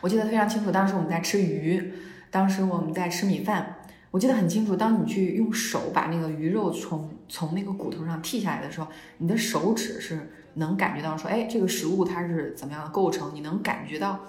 [0.00, 1.92] 我记得非常清楚，当时我们在吃鱼，
[2.30, 3.76] 当时我们在吃米饭。
[4.10, 8.86] 我记得很清楚，当你去用手把那个鱼肉从从那个骨头上剔下来的时候，
[9.18, 13.34] 你的手指是能感觉到说，哎，这个食物它是怎么样的构成？
[13.34, 14.20] 你能感觉到，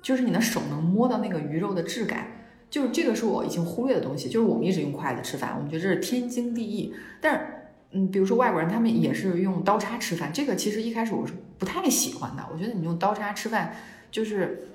[0.00, 2.26] 就是你的手能摸到那个鱼肉的质感，
[2.70, 4.28] 就是这个是我已经忽略的东西。
[4.28, 6.94] 就是我们一直用筷子吃饭，我们觉得这是天经地义。
[7.20, 7.46] 但是，
[7.92, 12.44] 嗯，比如说外国人他们也是用刀叉吃饭，这个其实一开始我是不太喜欢的。
[12.52, 13.74] 我觉得你用刀叉吃饭，
[14.10, 14.68] 就是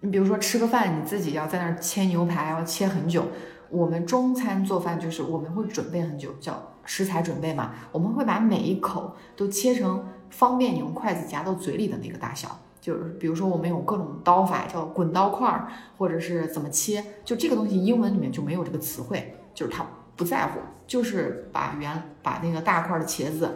[0.00, 3.26] 你比如说吃个饭，你自己要在那儿切牛排，要切很久。
[3.70, 7.72] 我们中餐做饭就是我们会准备很久，叫食材准备嘛。
[7.92, 12.58] 我们会把每一口都切成方便你用筷子夹到嘴里的那个大小。
[12.80, 17.04] 就是比如说我们有各种刀法，叫滚刀块儿，或者是怎么切。
[17.24, 19.84] 就这个东西，英文里面就没有这个词汇，就是他
[20.16, 23.48] 不在乎，就是把原把那个大块的茄子、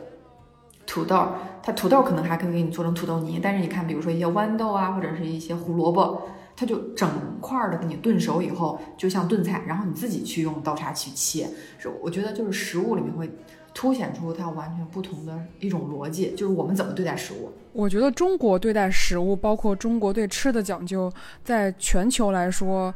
[0.86, 1.28] 土豆，
[1.62, 6.22] 它土豆可能还可以给你做成土豆泥，但是你看，比如说一些豌豆啊，或者是一些胡萝卜。
[6.56, 7.10] 它就整
[7.40, 11.48] 块的给你炖熟以后，就像炖菜，然后你自己去用刀叉去切。
[11.78, 13.28] 是，我觉得就是食物里面会
[13.74, 17.52] 凸显出它完全不同的一种逻辑，就是我们怎么对待食物。
[17.72, 22.94] 我觉得中国对待食物，包括中国对吃的讲究，在全球来说，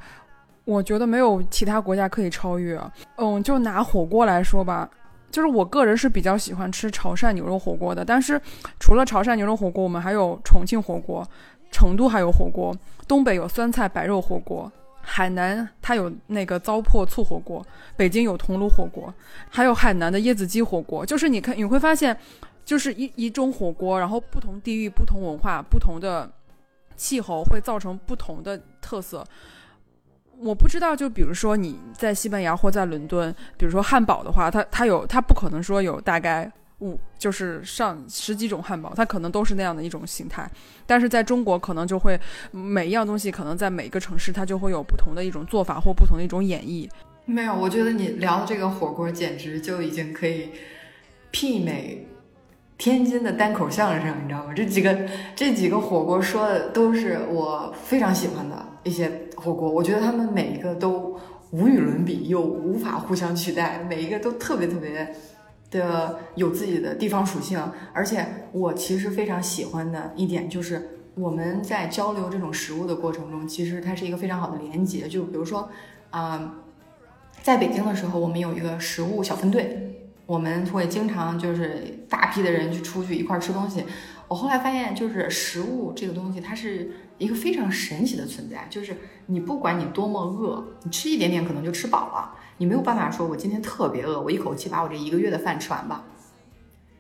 [0.65, 2.81] 我觉得没有其他国家可以超越。
[3.17, 4.89] 嗯，就拿火锅来说吧，
[5.31, 8.41] 就是我个人是比较喜欢吃潮汕牛肉火锅的，但是
[8.79, 11.27] 除了潮汕牛肉火锅，我们还有重庆火锅。
[11.71, 12.75] 成都还有火锅，
[13.07, 14.73] 东北有酸菜白肉火锅，
[15.11, 17.67] 海南它有那个糟粕醋火锅，
[17.97, 19.13] 北京有桐炉火锅，
[19.49, 21.05] 还有海南的椰子鸡火锅。
[21.05, 22.15] 就是你看你会发现，
[22.63, 26.31] 就是一一种火锅，然后不同地域、不同文化、不同的
[26.95, 29.25] 气候会造成不同的特色。
[30.39, 36.53] 我不知道，就比如说你在西班牙或在伦敦，比如说汉堡的话，它它有它不可能说有大概。
[36.81, 40.49] 五就是上十几种汉堡，它可能都是那样的一种形态，
[40.87, 42.19] 但是在中国可能就会
[42.53, 46.89] 每一样东西可能在每个城市它就会有不同的一种做法或不同的一种演绎。
[47.25, 50.51] 没有，我觉得你聊这个火锅简直就已经可以
[51.33, 52.07] 媲美
[52.79, 54.53] 天津的单口相声，你知道吗？
[54.55, 54.97] 这几个
[55.35, 61.19] 这几个火锅说的都是我非常喜欢的一些火锅，我觉得他们每一个都
[61.51, 65.13] 无与伦比，又无法互相取代，每一个都特别特别。
[65.71, 75.07] 的有自己的地方属性，而且我其实非常喜欢的一点就是我们在交流这种食物的过程中，其实它是一个非常好的连接。
[75.09, 75.69] 就比如说，
[76.11, 76.55] 啊，
[77.43, 83.85] 在北京的时候，我们有一个食物小分队，我们会经常就是大批的人去出去一块吃东西。
[84.29, 92.35] 我后来发现，就是食物这个东西，它是一个非常神奇的存在，就是你不管你多么饿，你吃一点点可能就吃饱了。
[92.59, 96.05] 你没有办法说，我今天特别饿，我一口气把我这一个月的饭吃完吧。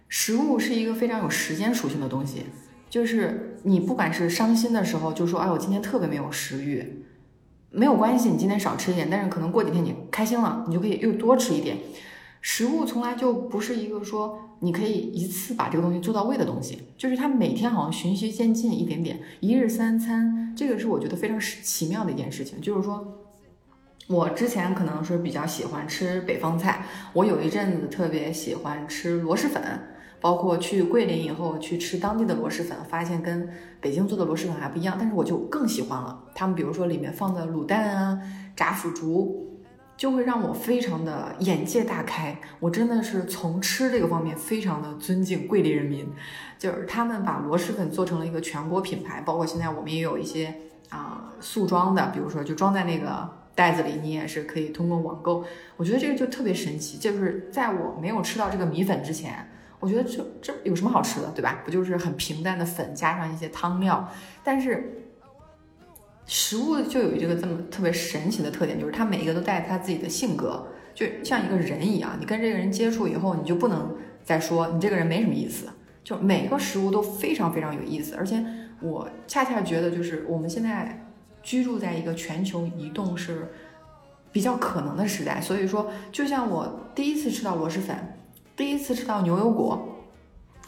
[0.08, 2.44] 食物是一个非常有时间属性的东西，
[2.88, 7.04] 就是你不管是伤心的时候，就说哎，我今天特别没有食欲，
[7.70, 11.76] 没有关系，你今天少吃一点，但是可能过几天你开心了，你就可以又多吃一点。
[12.40, 23.26] 食物从来就不是一个说你可以一次把这个东西做到位的东西，就是它每天好像循序渐进一点点，一日三餐，这个是我觉得非常奇妙的一件事情，就是说。
[24.08, 29.62] 我之前可能是比较喜欢吃北方菜，我有一阵子特别喜欢吃螺蛳粉，
[30.18, 33.46] 包括去桂林以后去吃当地的螺蛳粉，发现跟
[33.82, 36.24] 北京做的螺蛳粉还不一样，但是我就更喜欢了。
[36.34, 38.18] 他们比如说里面放的卤蛋啊、
[38.56, 39.60] 炸腐竹，
[39.94, 42.34] 就会让我非常的眼界大开。
[42.60, 46.08] 我真的是从吃这个方面非常的尊敬桂林人民，
[46.58, 50.54] 就是他们把螺蛳粉做成了一个全国品牌，包括现在我们也有一些
[50.88, 53.36] 啊速装的，比如说就装在那个。
[53.58, 55.44] 袋子里你也是可以通过网购，
[55.76, 56.96] 我觉得这个就特别神奇。
[56.96, 59.34] 就是在我没有吃到这个米粉之前，
[59.80, 61.60] 我觉得这这有什么好吃的，对吧？
[61.64, 64.08] 不就是很平淡的粉加上一些汤料？
[64.44, 65.10] 但是
[66.24, 72.16] 食物就有这个这么特别神奇的特点，就是它每一个都带它自己的性格，就像一个人一样。
[72.20, 73.92] 你跟这个人接触以后，你就不能
[74.22, 75.66] 再说你这个人没什么意思。
[76.04, 78.40] 就每个食物都非常非常有意思，而且
[78.80, 81.04] 我恰恰觉得，就是我们现在。
[81.48, 83.50] 居住在一个全球移动是
[84.30, 87.96] 比较可能的时代，所以说，就像我第一次吃到螺蛳粉，
[88.54, 89.82] 第一次吃到牛油果，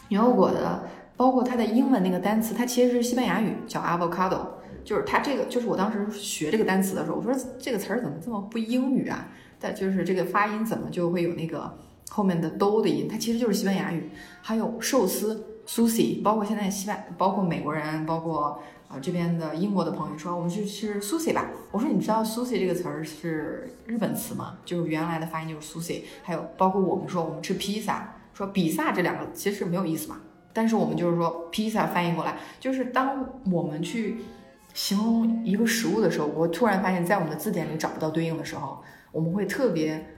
[0.09, 0.81] 牛油果的，
[1.15, 4.39] 包括它的英文那个单词，它其实是西班牙语，叫 avocado，
[4.83, 9.27] 就是它这个，就是我当时学这个单词的时候，我说这个词儿怎么这么不英语啊？
[9.59, 11.71] 但就是这个发音怎么就会有那个
[12.09, 13.07] 后面的 do 的音？
[13.07, 14.09] 它其实就是西班牙语。
[14.41, 21.49] 还有寿司 sushi，包括现在西班，包括美国人，包括啊这边的英国的朋友说我们去吃 sushi 吧。
[21.71, 24.57] 我说你知道 sushi 这个词儿是日本词吗？
[24.65, 26.01] 就是原来的发音就是 sushi。
[26.23, 30.19] 还有包括我们说我们吃披萨，说比萨这两个其实没有意思嘛。
[30.51, 34.17] 但是我们就是说，披萨翻译过来，就是当我们去
[34.73, 40.10] 形容一个食物的时候，我突然发现，在我们的字典里找不到对应的时候，我们会特别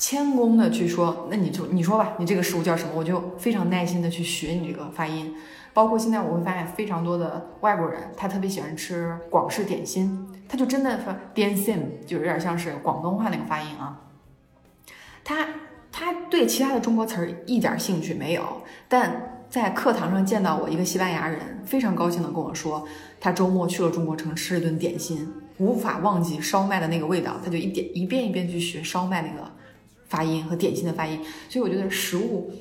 [0.00, 2.92] 谦恭的去说，那你就你说吧，你这个食物叫什么？
[2.96, 5.34] 我就非常耐心的去学你这个发音。
[5.74, 14.00] 包括现在我会发现，非常多的外国人，他特别喜欢吃广式点心，他就真的说 dian sim，就有点像是广东话那个发音啊。
[15.22, 15.46] 他
[15.92, 19.36] 他对其他的中国词儿一点兴趣没有，但。
[19.50, 22.86] 在课堂上见到我一个西班牙人，非常高兴的跟我说，
[23.18, 29.50] 他周末去了中国城吃了顿点心，无法忘记烧麦的那个味道，他就一点一遍一遍去学烧麦那个
[30.10, 31.18] 发音和典型的发音。
[31.48, 32.52] 所以我觉得食物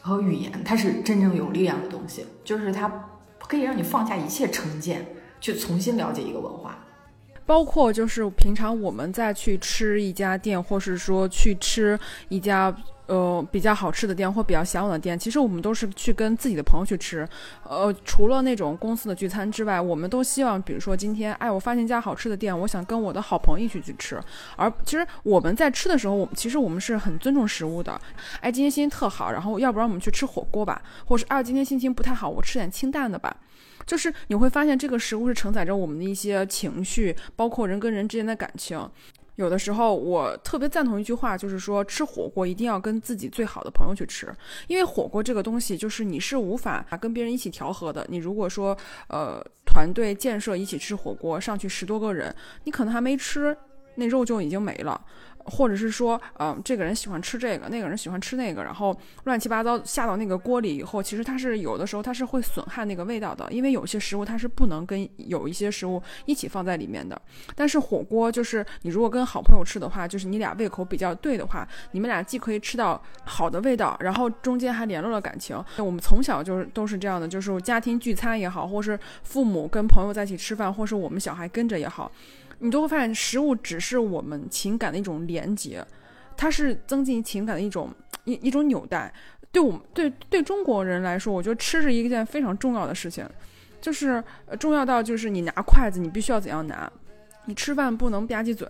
[0.00, 2.88] 和语言它是真正有力量的东西，就是它
[3.48, 5.04] 可以让你放下一切成见，
[5.40, 6.78] 去重新了解一个文化。
[7.44, 12.72] 包括就是平常我们再去吃一家店，或是说去吃一家。
[13.06, 17.28] 呃，比较好吃的店或比较向往的店，其实我们都是去跟自己的朋友去吃。
[17.68, 24.20] 呃，除了那种公司的聚餐之外，我们都希望，比如说今天，哎，我发现一家好吃的店，我想跟我的好朋友一起去吃。
[24.56, 28.00] 而其实我们在吃的时候，我们其实我们是很尊重食物的。
[28.40, 33.36] 哎，今天心情特好，然后要不然我们去吃火锅吧，或是啊，今天心情不太好，我吃点清淡的吧。
[33.84, 38.88] 就是你会发现，这个食物是承载着我们的一些情绪，包括人跟人之间的感情。
[39.42, 44.32] 有的时候，我特别赞同一句话，就是说吃火锅一定要跟自己最好的朋友去吃，
[44.68, 48.06] 因为火锅这个东西就是你是无法跟别人一起调和的。
[48.08, 48.76] 你如果说
[49.08, 53.56] 呃团队建设一起吃火锅，上去十多个人，你可能还没吃，
[53.96, 54.98] 那肉就已经没了。
[55.44, 67.20] 或者是说，嗯，这个人喜欢吃这个，那个人喜欢吃那个，然后乱七八糟下到那个锅里以后，其实它是有的时候它是会损害那个味道的，因为有些食物它是不能跟有一些食物一起放在里面的。
[67.54, 75.62] 但是火锅就是你如果跟好朋友吃的话，就是你俩胃口比较对的话，你们俩既可以吃到好的味道，然后中间还联络了感情。
[75.78, 82.10] 我们从小就是都是这样的，就是家庭聚餐也好，或是父母跟朋友在一起吃饭，或是我们小孩跟着也好。
[82.62, 85.84] 你都会发现，食物只是我们情感的一种连接，
[86.36, 87.92] 它是增进情感的一种
[88.24, 89.12] 一一种纽带。
[89.50, 93.28] 对我们对对中国人来说，我觉得吃是一件非常重要的事情，
[93.80, 94.22] 就是
[94.60, 96.90] 重要到就是你拿筷子，你必须要怎样拿，
[97.46, 98.66] 你吃饭不能吧唧嘴，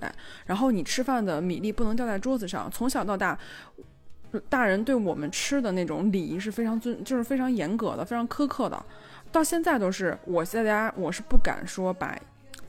[0.47, 2.71] 然后你吃饭的米粒不能掉在桌子上。
[2.71, 3.39] 从小到大，
[4.49, 8.85] 大人对我们吃的那种礼仪是非常尊，就是非常严格的，非常苛刻的。
[9.31, 12.19] 到现在都是，我在家我是不敢说把。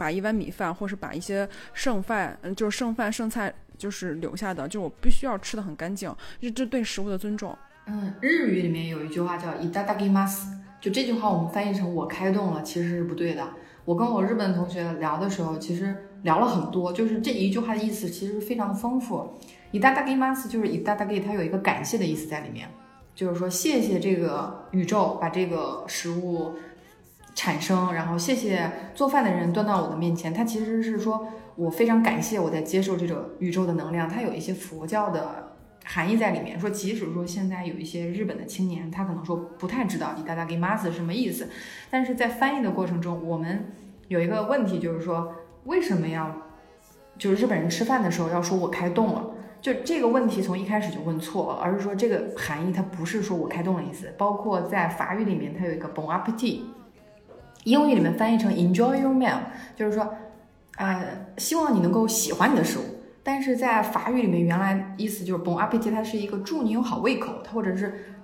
[0.03, 7.57] 把一碗米饭，或是把一些剩饭，嗯，就是剩饭剩菜，就是留下的，就我必须要吃的很干净，就这对食物的尊重。
[7.87, 13.47] 嗯，日语里面有一句话叫 “itadakimasu”，就这句话我们翻译成“我开动了”，其实是不对的。
[13.85, 19.39] 我跟我日本同学聊的时候，其实聊了很多，就是这一句话的意思其实非常丰富。
[19.71, 22.67] “itadakimasu” 就是 “itadaki”，它有一个感谢的意思在里面，
[23.15, 26.53] 就是说谢谢这个宇宙把这个食物。
[27.35, 30.33] 产生，然后谢谢做饭的人端到我的面前。
[30.33, 34.07] 他其实是说我非常感谢我在接受这种宇宙的能量。
[34.07, 36.59] 它有一些佛教的含义在里面。
[36.59, 41.49] 说即使说现在有一些日本的青年，他可能说不太知道“伊达达给马斯”什么意思，
[41.89, 43.71] 但是在翻译的过程中，我们
[44.07, 45.33] 有一个问题就是说，
[45.65, 46.35] 为什么要
[47.17, 49.31] 就是日本人吃饭的时候要说我开动了？
[49.61, 54.13] 就这个问题从一开始就问错了，而是说这个含义它不是说我开动的意思。
[54.17, 56.59] 包括在法语里面，它有一个 “bon appetit”。
[57.63, 59.37] 英语里面翻译成 enjoy your meal，
[59.75, 60.13] 就是说，
[60.75, 62.83] 呃，希望你能够喜欢你的食物。
[63.25, 68.17] 但是在法语里面，原来意思就是 bon appetit，它是一个祝你有好胃口，它或者是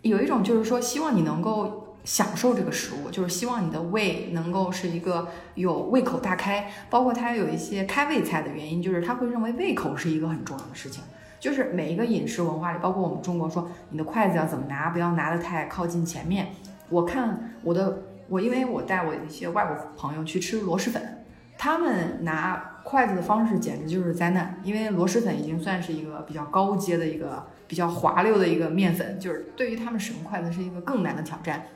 [0.00, 6.68] 有一种就是说希望你能够享受这个食物，就是希望你的胃能够是一个有胃口大开。
[6.90, 11.04] 包括它有一些开胃菜的原因，就是他会认为胃口是一个很重要的事情。
[11.38, 16.48] 就是每一个饮食文化里，包括我们中国说你的筷子要怎么拿，不要拿得太靠近前面。
[16.88, 18.02] 我看我的。
[18.32, 21.22] 我因为我带我一些外国朋友去吃螺蛳粉，
[21.58, 24.58] 他们拿筷子的方式简直就是灾难。
[24.64, 31.66] 因为螺蛳粉已经算是一个比较高阶的一个比较滑溜的一个面粉，就是对于他们使用筷子是一个更难的挑战。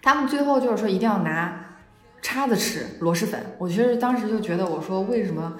[0.00, 1.76] 他们最后就是说一定要拿
[2.22, 3.44] 叉子吃螺蛳粉。
[3.58, 5.56] 我其实当时就觉得，我说为什么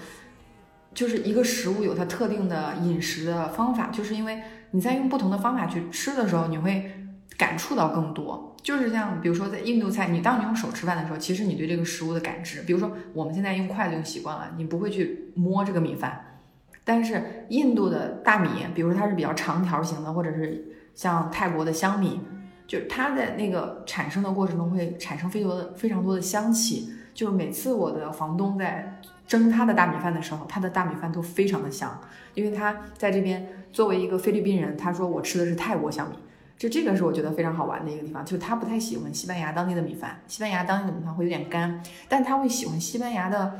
[0.94, 6.88] 就是一个食物有它特定的饮食的方法，就是因为你在用不同的方法去吃的时候，你会。
[7.36, 8.54] 感触到更多。
[8.62, 16.38] 就是像比如说在印度菜，你当你用手吃饭的时候，其实你对这个食物的感知，比如说我们现在用筷子用习惯了，你不会去摸这个米饭。
[16.84, 20.64] 但是印度的大米，比如说它是比较长条形的，或者是
[20.94, 22.20] 像泰国的香米，
[22.66, 26.92] 就是它在那个产生的过程中会产生非多的非常多的香气。
[27.14, 32.00] 就是每次我的房东在蒸他的大米饭的时候，他的大米饭都非常的香，
[32.34, 36.16] 因为他在这边作为一个菲律宾人，他说我吃的是泰国香米，
[36.62, 43.52] 就这个是我觉得非常好玩的一个地方，就是他不太喜欢西班牙当地的米饭，西班牙当地的米饭会有点干，但他会喜欢西班牙的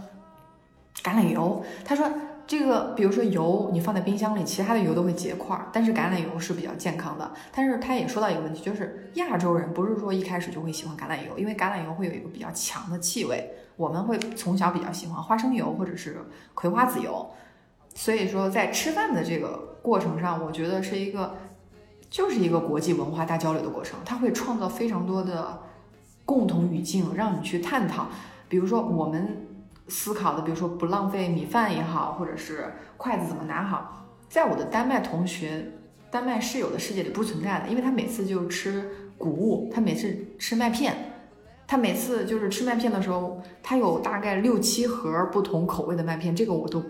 [1.02, 2.08] 橄榄油，他说。
[2.44, 7.32] 这个，比如说油，你放在冰箱里，其他的油都会结块儿，但是橄榄油是比较健康的。
[7.52, 13.48] 但是他也说到一个问题，就是亚洲人不是说一开始就会喜欢橄榄油，因为橄榄油会有一个比较强的气味。
[13.76, 16.18] 我们会从小比较喜欢花生油或者是
[16.52, 17.30] 葵花籽油，
[17.94, 21.36] 所以说在吃饭的这个过程上，我觉得是一个
[22.12, 25.60] 就是一个国际文化大交流的过程，它会创造非常多的
[26.24, 28.06] 共同语境，让你去探讨。
[28.48, 29.48] 比如说我们。
[29.88, 35.72] 思考的，比如说不浪费米饭也好，或者是筷子怎么拿好，在我的丹麦同学、
[36.08, 38.88] 丹麦室友的世界里不存在的，因为他每次就吃
[39.18, 40.94] 谷物，他每次吃麦片，
[41.66, 46.82] 他每次就是吃麦片的时候，他有大概六七盒不同口味的麦片，这个我都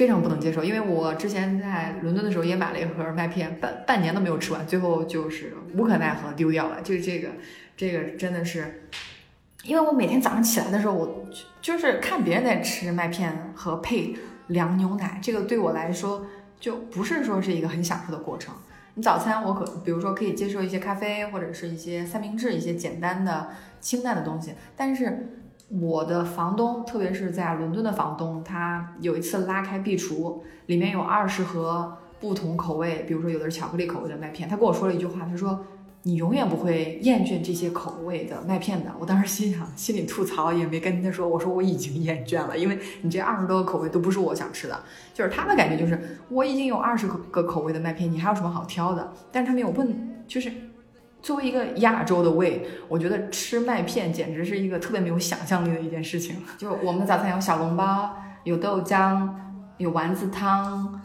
[0.00, 7.28] 非常不能接受，因为我之前在伦敦的时候也买了一盒麦片，半半年都没有吃完，最后就是无可奈何丢掉了，就是这个，
[7.76, 8.88] 这个真的是。
[9.62, 11.26] 因为我每天早上起来的时候，我
[11.60, 16.24] 就是看别人在吃麦片和配凉牛奶，这个对我来说
[16.58, 18.54] 就不是说是一个很享受的过程。
[18.94, 23.50] 你早餐我可比如说可以接受一些咖啡或者是一些三明治，一些简单的
[23.82, 24.54] 清淡的东西。
[24.74, 25.39] 但是
[25.70, 35.64] 我的房东，特别是在伦敦的房东，他有一次拉开壁橱，里面有二十盒不同口味，比如说有的是巧克力口味的麦片，他跟我说了一句话，他说。
[36.02, 38.90] 你永远不会厌倦这些口味的麦片的。
[38.98, 41.28] 我当时心想，心里吐槽，也没跟他说。
[41.28, 44.80] 我说我已经厌倦了，因为你这二十多个口味都不是我想吃的。
[45.12, 49.12] 就是他的感觉就是，我已经有二十个口味的麦片，你还有什么好挑的？
[49.30, 50.50] 但是他没有问，就是
[51.22, 56.36] 作为一个亚洲的胃，我觉得吃麦片简直是一个特别没有想象力的一件事情。
[56.58, 59.28] 就我们的早餐有小笼包，有豆浆，
[59.78, 61.00] 有丸子汤，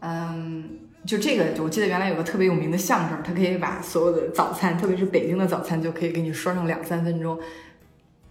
[0.00, 0.80] 嗯。
[1.06, 7.38] 就这个，我记得原来有个特别有名的相声，他可以把所有的早餐，特别是北京的早餐，就可以给你说上两三分钟。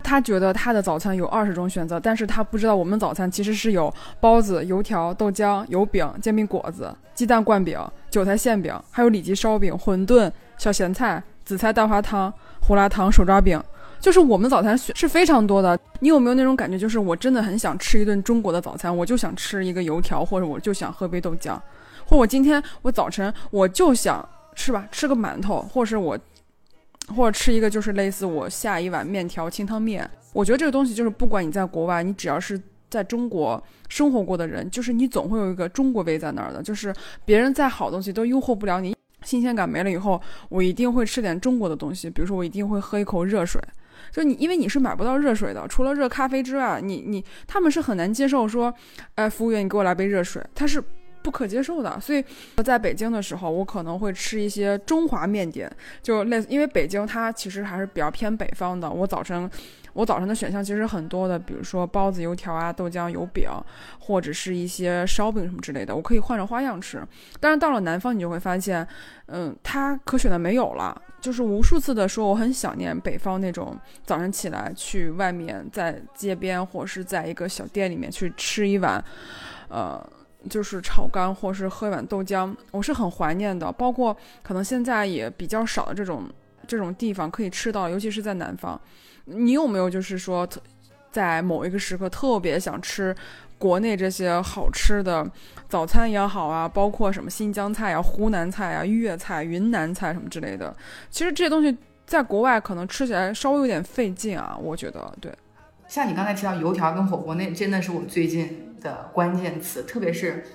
[0.03, 7.79] 他觉得他的早餐有二十种选择，但是他不知道我们早餐其实是有包子、油条、豆浆、油饼、煎饼果子、鸡蛋灌饼、
[8.11, 13.61] 韭菜馅饼，还有里脊烧饼、馄饨、小咸菜、紫菜蛋花汤、胡辣汤、手抓饼。
[13.99, 15.77] 就是我们早餐是非常多的。
[16.01, 21.59] 你有没有那种感觉，就是我真的很想吃一顿中国的早餐，我就想吃一个油条，或者我就想喝杯豆浆。
[22.05, 24.23] 或我今天我早晨我就想
[24.55, 26.17] 吃吧，吃个馒头，或者是我，
[27.15, 30.09] 或者吃一个就是类似我下一碗面条清汤面。
[30.31, 36.61] 我觉得这个东西就是不管你在国外，你只要是在中国生活过的人，就是你总会有一个中国味在那儿的。
[36.63, 36.93] 就是
[37.25, 42.09] 别人再好东西都诱惑不了你，新鲜感没了以后，我一定会吃点中国的东西。
[42.09, 43.61] 比如说我一定会喝一口热水，
[44.11, 48.73] 就你因为你是买不到热水的，除了热咖啡之外，你你他们是很难接受说，
[49.15, 50.83] 哎，服务员你给我来杯热水，他是。
[51.23, 52.23] 不可接受的，所以
[52.55, 55.69] 我在北京的时候，我可能会吃一些中华面点，
[56.01, 58.89] 就类似，因为北京它其实还是比较偏北方的。
[58.89, 59.49] 我早晨，
[59.97, 63.49] 我早晨的选项其实很多的，比如说包子、油条啊、豆浆、油饼，
[63.97, 67.01] 或者是一些烧饼什么之类的，我可以换着花样吃。
[67.39, 68.87] 但是到了南方，你就会发现，
[69.25, 71.01] 嗯，它可选的没有了。
[71.19, 79.03] 就是无数次的说，我很想念北方那种早上起来去外面，在街边或是在一个小店里面去吃一碗，
[79.67, 79.99] 呃。
[80.47, 83.69] 就是炒肝，或是喝一碗豆浆，我是很怀念的。
[83.71, 86.23] 包括可能现在也比较少的这种
[86.65, 88.79] 这种地方可以吃到，尤其是在南方。
[89.27, 90.47] 你有没有就是说，
[91.11, 93.15] 在某一个时刻特别想吃
[93.57, 95.29] 国内这些好吃的
[95.67, 100.75] 早餐也好啊，包括什么新疆菜啊、湖南菜啊、粤菜、云南菜什么之类的。
[101.09, 101.75] 其实这些东西
[102.05, 105.31] 在国外可能吃起来稍微有点费劲啊，我觉得对。
[105.87, 109.83] 像你刚才提到油条跟火锅，那真的是我最近的关键词。
[109.83, 110.45] 特别是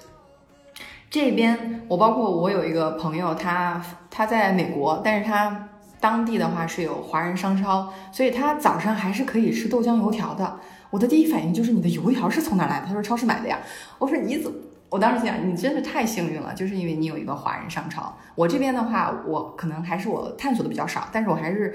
[1.11, 5.69] 这边，我包括我有一个朋友，他他在美国，但是他
[6.03, 10.59] 当地的话是有华人商超，所以他早上还是可以吃豆浆油条的。
[10.91, 12.87] 我的第一反应就是你的油条是从哪来的？
[12.87, 13.61] 他说超市买的呀。
[13.99, 14.57] 我说你怎么？
[14.89, 18.13] 我当时想，你真是太幸运了，就是因为你有一个华人商超。
[18.35, 21.73] 我这边的话，我可能还是我探索的比较少，但是我还是。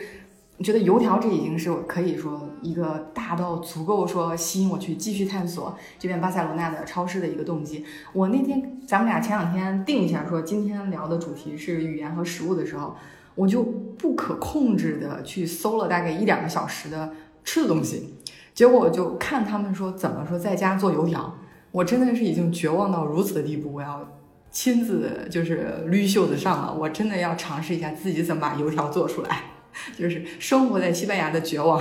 [0.64, 7.86] 觉得油条这已经是我可以说一个大到足够说吸引我去继续探索这边巴塞罗那的超市的一个动机。
[8.12, 12.96] 我那天咱们俩前两天定一下说今天聊的主题是语言和食物的时候，
[13.38, 17.14] 我就不可控制的去搜了大概一两个小时的
[17.46, 18.16] 吃的东西，
[18.54, 21.38] 结果我就看他们说怎么说在家做油条，
[21.72, 24.06] 我真的是已经绝望到如此的地步，我要
[24.50, 29.44] 亲自就是捋袖子上了，我真的要尝试一下自己怎么把油条做出来，
[29.98, 31.80] 就是生活在西班牙的绝望。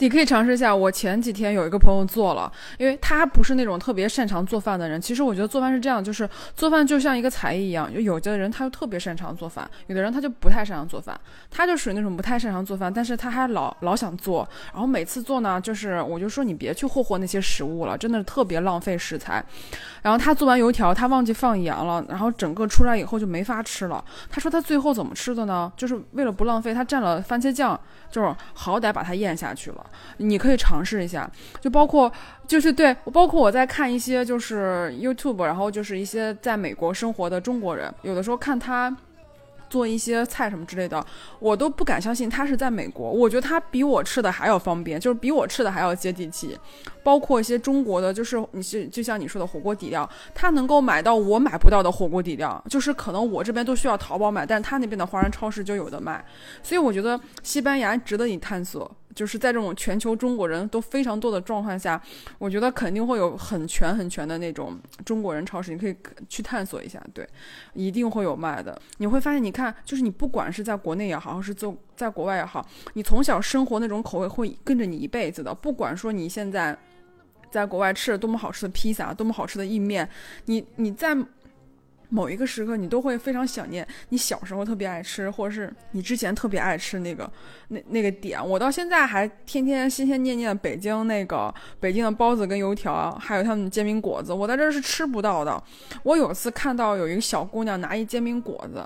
[0.00, 0.74] 你可以尝试一下。
[0.74, 5.00] 我前几天有一个朋友做了，因为他不是那种特别擅长做饭的人。
[5.00, 11.18] 其实我觉得做饭是这样，就是做饭就像一个才艺一样，就有的人他就特别擅长做饭，有的人他就不太擅长做饭。
[11.50, 14.48] 他就属于那种不太擅长做饭，但是他还老老想做。
[14.72, 19.44] 然后每次做呢，就是我就说你别去霍霍那些食物了，真的特别浪费食材。
[20.02, 24.02] 然后他做完油条，他忘记放盐了，然后整个出来以后就没法吃了。
[24.30, 25.70] 他说他最后怎么吃的呢？
[25.76, 27.78] 就是为了不浪费，他蘸了番茄酱，
[28.10, 29.86] 就是好歹把它咽下去了。
[30.18, 31.30] 你可以尝试一下，
[31.60, 32.12] 就包括
[32.46, 38.94] 就是对，包括我在看一些就是 YouTube，然后就是一些在美国生活的中国人，有的时候看他。
[39.70, 41.02] 做一些菜什么之类的，
[41.38, 43.10] 我都不敢相信他是在美国。
[43.10, 46.58] 我觉得他比我吃的还要方便，就是比我吃的还要接地气。
[47.02, 56.22] 包括一些中国的，就是你是就像你说的火锅底料，他能够买到我买不到的火锅底料，就是可能我这边都需要淘宝买，但是他那边的华人超市就有的卖。
[56.62, 58.90] 所以我觉得西班牙值得你探索。
[59.14, 62.00] 就是在这种全球中国人都非常多的状况下，
[62.38, 65.96] 我觉得肯定会有很全很全的那种中国人超市，你可以
[66.28, 67.28] 去探索一下，对，
[67.74, 68.80] 一定会有卖的。
[68.98, 75.54] 你会发现，你看，就是你不管是在国内也好，还是做在国外也好，你从小生活那种口味会跟着你一辈子的。
[75.54, 76.76] 不管说你现在
[77.50, 80.08] 在国外吃了多么好吃的披萨，多么好吃的意面，
[80.46, 81.16] 你你在。
[82.10, 87.30] 某一个时刻，你都会非常想念你小时候特别爱吃，或者是你之前特别爱吃那个
[87.68, 88.46] 那那个点。
[88.46, 95.62] 我到现在还天天心心念念北京那个北京的包子跟油条，还有他们的煎饼果子，我在这儿是吃不到的。
[96.02, 98.84] 我有次看到有一个小姑娘拿一煎饼果子。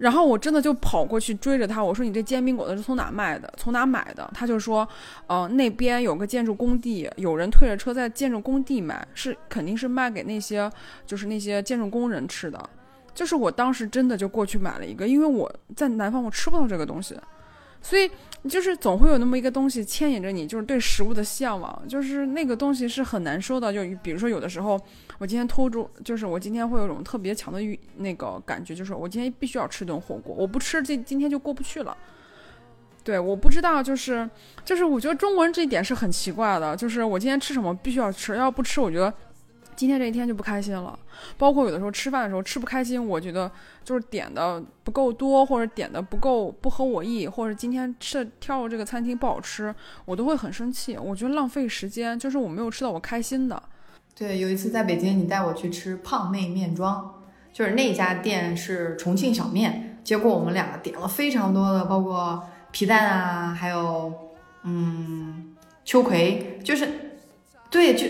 [0.00, 3.52] 然后我真的就跑过去追着他，我说：“你这煎饼果子是从哪卖的？
[3.58, 4.88] 从哪买的？”他就说
[5.28, 10.72] ：“嗯，那边有个建筑工地，有人推着车在建筑工地买，是肯定是卖给那些
[11.04, 12.58] 就是那些建筑工人吃的。”
[13.14, 17.14] 就是我当时真的就过去买了一个，因为我在南方我吃不到这个东西，
[17.82, 18.10] 所以
[18.48, 23.72] 就是总会有那么一个东西牵引着你，就是对食物的向往，就是那个东西是很难说的。
[23.72, 24.80] 就比如说有的时候。
[25.20, 31.94] 我今天拖住，就是我今天会有种特别强的欲那个感觉，就是我今天必须要吃顿火锅，我不吃这今天就过不去了。
[33.04, 34.26] 对，我不知道，就是
[34.64, 39.12] 就是我觉得中国人这一点是很奇怪的，就是我今天吃什么必须要吃，要不吃我觉得
[39.76, 40.98] 今天这一天就不开心了。
[41.36, 43.52] 包括有的时候吃饭的时候吃不开心，我觉得
[43.84, 49.74] 就是点的不够多，或者点的不够不合我意，或者今天吃挑这个餐厅不好吃，
[50.04, 50.96] 我都会很生气。
[50.96, 53.62] 我觉得浪费时间，就是我没有吃到我开心的。
[54.14, 57.22] 对，有一次在北京，你带我去吃胖妹面庄，
[57.52, 64.12] 就是那家店是重庆小面，结果我们两个点了非常多的，包括皮蛋啊，还有
[64.64, 67.16] 嗯秋葵，就是
[67.70, 68.06] 对，就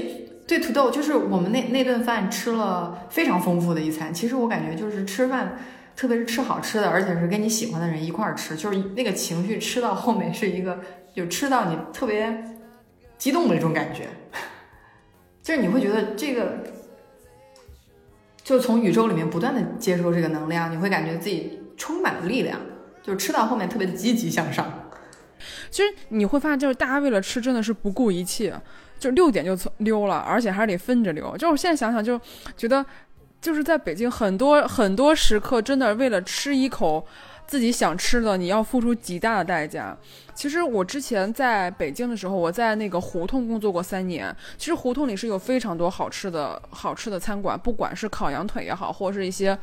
[0.51, 4.13] 对土豆，就是我们那那顿饭吃了非常丰富的一餐。
[4.13, 5.57] 其实我感觉就是吃饭，
[5.95, 10.81] 特别是吃好吃的，而且是跟你喜欢的人一块儿吃，就是那个情绪吃到后面是一个，
[11.15, 12.45] 就吃到你特别
[13.17, 14.09] 激动的那种感觉。
[15.41, 16.65] 就是你会觉得这个，
[18.43, 22.59] 就从宇宙里面不断的接收这个能量，你会感觉自己充满了力量，
[23.05, 24.91] 就是吃到后面特别积极向上。
[25.71, 28.53] 其实你会发现，就是大家为了吃真的是不顾一切，
[29.01, 31.37] 就六点就溜了，而且还得分着溜。
[31.37, 32.21] 就我现在想想，就
[32.57, 32.87] 觉得
[33.41, 37.05] 就是在北京很多很多时刻，真的为了吃一口。
[37.47, 39.97] 自己想吃的，你要付出极大的代价。
[40.33, 44.33] 其实我之前在北京的时候，我在那个胡同工作过三年。
[44.57, 49.59] 其实胡同里是有非常多好吃的好吃的餐馆，不管是烤羊腿也好，或者是一些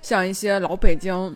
[0.00, 1.34] 像一些老北京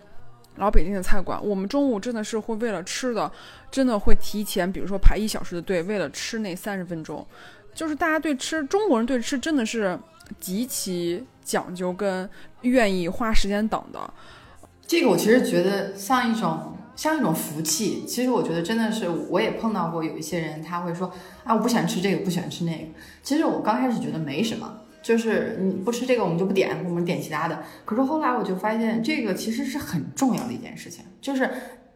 [0.56, 1.38] 老北京的菜馆。
[1.44, 3.30] 我们中午真的是会为了吃的，
[3.70, 7.26] 真的会提前，比如说排一小时的队，为了吃那三十分钟。
[7.74, 9.98] 就是大家对吃，中国人对吃真的是
[10.40, 12.28] 极其讲究，跟
[12.62, 14.10] 愿意花时间等的。
[14.86, 18.06] 这个我其实觉得像一种像一种福气。
[18.06, 21.12] 其实我觉得真的是，我也碰到过有一些人，他会说
[21.44, 22.86] 啊，我不喜欢吃这个，不喜欢吃那个。
[23.22, 27.62] 其实我刚开始觉得没什么，就是你不吃这个，我们就不点，我们点其他的。
[27.84, 31.48] 可是后来我就发现，这个其实是很重要的一件事情，就是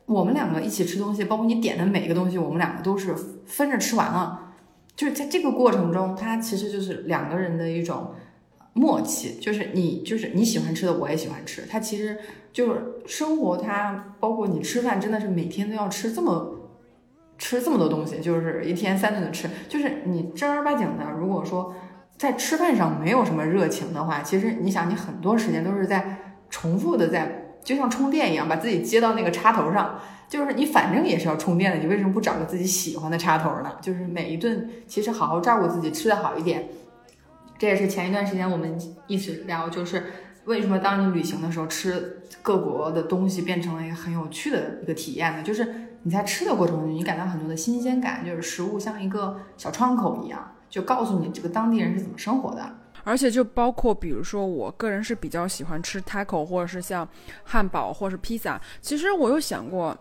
[0.06, 3.12] 我们两个一起吃东西，包括你点的每一个东西，我们两个都是
[3.46, 4.52] 分着吃完了。
[4.94, 8.12] 就是在这个过程中，它其实就是两个人的一种
[8.74, 11.66] 默契，就是你就是你喜欢吃的，我也喜欢吃。
[11.68, 12.16] 它其实。
[12.52, 16.52] 就是生活，它包括你吃饭，真的是每天都要吃这么
[17.38, 19.48] 吃这么多东西，就是一天三顿的吃。
[19.68, 21.72] 就是你正儿八经的，如果说
[22.20, 26.18] 在吃饭上没有什么热情的话，其实你想，你很多时间都是在
[26.50, 29.98] 重复的在就像充电一样，把自己接到那个插头上。
[30.28, 33.72] 就是你反正也是要充电的，你为什么不找个自己喜欢的插头呢？
[33.80, 36.68] 就是每一顿其实好好照顾自己，吃的好一点。
[37.56, 40.04] 这也是前一段时间我们一直聊，就是
[40.44, 45.42] 为什么当你旅行的时候吃各国的东西变成了一个很有趣的一个体验呢？
[45.42, 45.66] 就是
[46.02, 52.64] 你在吃的过程中，你感到很多的新鲜感，就是食物像一个小窗口一样，就告诉你这个当地人是怎么生活的。
[53.04, 57.06] 而且就包括，比如说，我个人是比较喜欢吃 taco，或者是像
[57.44, 58.58] 汉堡，或者是披萨。
[58.80, 59.94] 其实我有想过。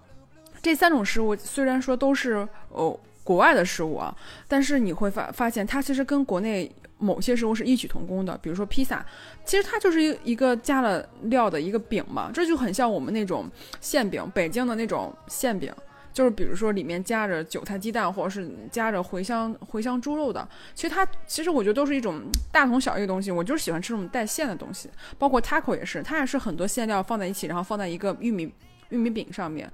[0.61, 4.13] 这三种食物虽然说都是呃国外的食物啊，
[4.45, 8.37] 但是你会发发现它其实跟国内某些食物是异曲同工的。
[8.41, 9.05] 比如说披萨，
[9.45, 13.49] 其实它就是一一个加了料的一个饼嘛，这就很像我们那种
[13.79, 15.73] 馅饼，北京的那种馅饼，
[16.19, 20.45] 就是比如说里面夹着韭菜鸡蛋，或者是夹着茴香茴香猪肉的。
[20.75, 24.89] 其实它其实我觉得都是一种大同小异的东西，我就是喜欢吃这种带馅的东西。
[25.17, 28.53] 包括 taco 也是，它也是很多馅料放在一起，然后放在一个玉米
[28.89, 29.71] 玉米饼上面。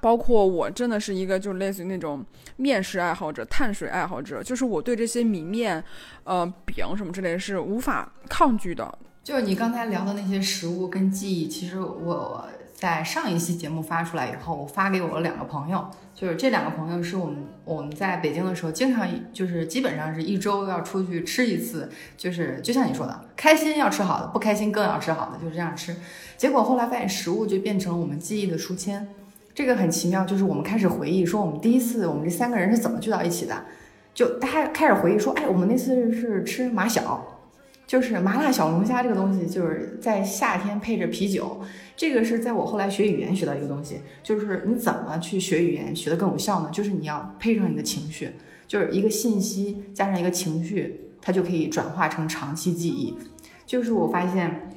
[0.00, 2.26] 包括我真的是一个，就是类似于那种
[2.56, 5.80] 面食爱好者、碳水爱好者，就是我对这些米面、
[6.24, 8.98] 呃饼什么之类是无法抗拒的。
[9.22, 12.48] 就是你刚才聊的那些食物跟记忆，其实我
[12.80, 25.94] 在上一期节目发出来以后，我发给我的两个朋友，就是这两个朋友是我们我们在北京的时候，经常就是基本上是一周要出去吃一次，就是就像你说的，开心要吃好的，不开心更要吃好的，就是这样吃。
[26.38, 29.06] 结果后来发现，食物就变成了我们记忆的书签。
[29.54, 33.64] 这个很奇妙，就是我们开始回忆说，我们第一次我们这三个人是怎么聚到一起的，
[34.14, 37.38] 就大家开始回忆说，哎，我们那次是吃马小，
[37.86, 41.60] 就是麻辣小龙虾这个东西，就是在夏天配着啤酒，
[42.00, 46.70] 这个是在我后来学语言学到一个东西，就是你怎么去学语言学得更有效呢？
[46.72, 48.30] 就是你要配上你的情绪，
[48.66, 53.14] 就是一个信息加上一个情绪，它就可以转化成长期记忆。
[53.66, 54.70] 就是我发现，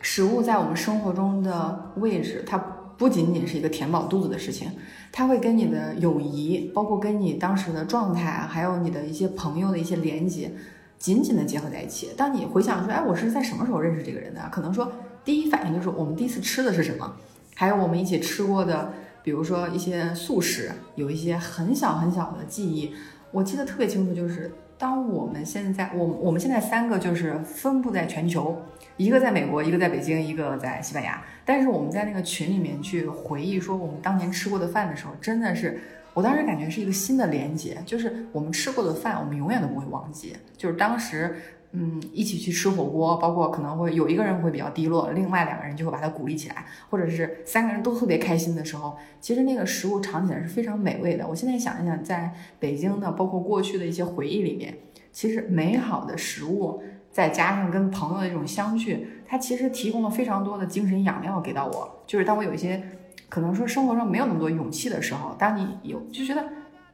[0.00, 2.56] 食物在我们生活中的位置，它。
[2.96, 4.70] 不仅仅是一个填饱肚子的事情，
[5.12, 10.50] 它会跟你的友谊，包括跟你当时的状态，还有你的一些朋友的一些连接，
[10.98, 12.08] 紧紧的结合在一起。
[12.16, 14.40] 当你回想说，哎，我是在什么时候认识这个人的？
[14.50, 14.90] 可能说
[15.26, 17.16] 第一反应就是我们第一次吃的是什么，
[17.56, 18.92] 还有我们一起吃过的，
[19.24, 22.94] 比如说一些素食，有一些很小很小的记忆。
[23.32, 28.56] 我记得特别清楚，就是当我们现在，我我们现在三个就是分布在全球。
[28.96, 31.20] 一个在美国，一个在北京，一个在西班牙。
[31.44, 35.78] 但是我们在那个群里面去回忆说我们当年吃过的饭的时候，真的是，
[36.14, 40.34] 我当时感觉是一个新的连接，就是我们吃过的饭，我们永远都不会忘记。
[40.56, 41.36] 就是当时，
[41.78, 51.28] 嗯，一起去吃火锅，包括可能会有一个人会比较低落，另外两个人就会把他鼓励起来，或者是三个人都特别开心的时候，其实那个食物尝起来是非常美味的。
[51.28, 54.78] 我现在想一想，在北京的，包括过去的一些回忆里面，
[55.12, 56.82] 其实美好的食物。
[57.12, 62.02] 再加上跟朋友的这种相聚，它其实提供了非常多的精神养料给到我。
[62.06, 62.82] 就是当我有一些
[63.30, 66.44] 可能说生活上没有那么多勇气的时候，当你有就觉得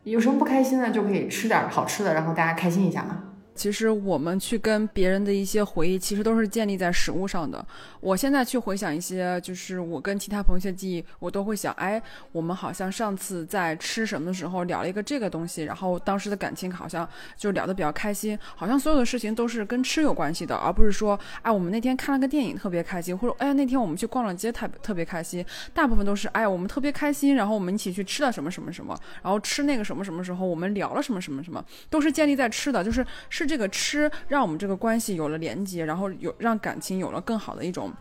[0.05, 3.32] 有什么不开心的，就可以吃点好吃的，然后大家开心一下嘛。
[3.55, 7.65] 其实我们去跟别人的一些回忆，其实都是建立在食物上的。
[8.01, 25.45] 我现在去回想一些，就是我跟其他朋友一些记忆，我都会想，哎，我们好像上次在吃什么的时候聊了一个这个东西，然后当时的感情好像就聊得比较开心，好像所有的事情都是跟吃有关系的，而不是说，哎，我们那天看了个电影特别开心，或者哎那天我们去逛了街特特别开心。
[25.75, 33.07] 大部分都是，哎，我们特别开心，然后我们一起去吃了什么什么什么，然后吃那个什么什么时候我们聊了什么什么什么，都是建立在吃的，就是。
[33.43, 37.93] 是这个吃让我们这个关系有了连接，然后有让感情有了更好的一种，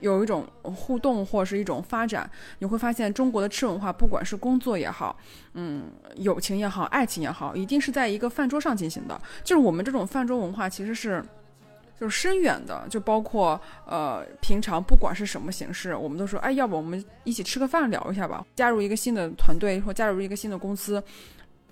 [0.00, 2.28] 有一种互动或是一种发展。
[2.58, 5.16] 你会发现中国的吃文化，不管是工作也好，
[5.54, 5.84] 嗯，
[6.16, 9.20] 友情也好，爱情也好，一定是在一个饭桌上进行的。
[9.44, 11.24] 就是我们这种饭桌文化其实是
[11.98, 18.44] 就是深远的，就包括呃平常不管是什么形式，我们都说哎，要不我们一起吃个饭聊一下吧。
[18.56, 21.02] 加入一个新的团队或加入一个新的公司。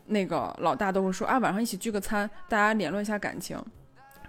[0.09, 3.57] 那个老大都会说啊，晚上一起聚个餐，大家联络一下感情。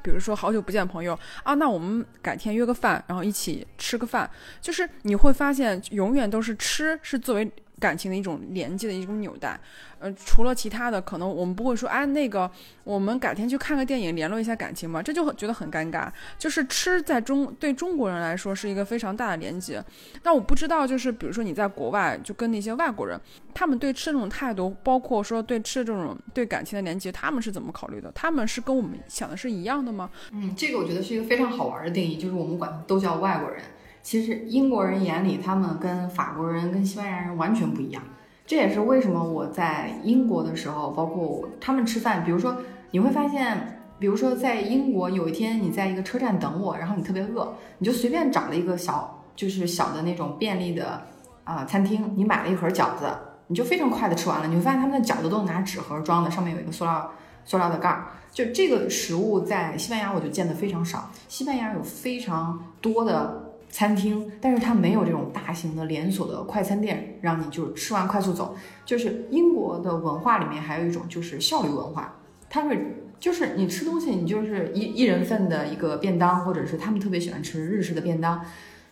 [0.02, 4.30] 比如说好久不见朋友啊，那我们改天约个饭，然后一起吃个饭。
[4.62, 7.52] 就是你会发现，永远都是吃是作为。
[7.80, 9.60] 感情的一种连接的一种纽带，
[10.00, 12.50] 呃，除了其他的，可能我们不会说，哎，那个，
[12.84, 16.12] 我们改天去看个电影，联络一下感情嘛，这就觉得很尴尬。
[16.38, 19.84] 就是吃在中对中国人来说是一个非常大的连接。
[20.24, 23.20] 那我不知道，就是比如说你在国外，就跟那些外国人，
[23.54, 28.12] 他们对吃这种态度，包括说对吃这种对感情的连接，他们是怎么考虑的？
[28.14, 30.10] 他们是跟我们想的是一样的吗？
[30.32, 33.62] 嗯，这个我觉得是一个非常好玩的定义，就是我们管都叫外国人。
[34.02, 38.02] 其实英国人眼里，他们跟法国人、跟西班牙人完全不一样。
[38.46, 42.58] 这也是为什么我在英国的时候，包括他们吃饭，比如说
[42.92, 49.16] 你会发现，比如说在英国有一天你在一个车站等我，然后你特别饿，你就随便找了一个小。
[49.36, 51.02] 就是小的那种便利的
[51.46, 53.06] 啊、餐厅，你买了一盒饺子，
[53.48, 54.48] 你就非常快的吃完了。
[54.50, 57.10] 你会发现他们的饺子都是拿纸盒装的，上面有一个塑料
[57.46, 58.08] 塑料的盖儿。
[58.34, 61.10] 就这个食物在西班牙我就见的非常少。
[61.30, 68.56] 西班牙有非常多的餐厅，但是它没有这种大型的连锁的快餐店，让你就是吃完快速走。
[68.86, 72.16] 就是英国的文化里面还有一种就是效率文化，
[72.50, 78.42] 它会就是你吃东西，你就是一一人份的一个便当，或者是他们特别喜欢吃日式的便当。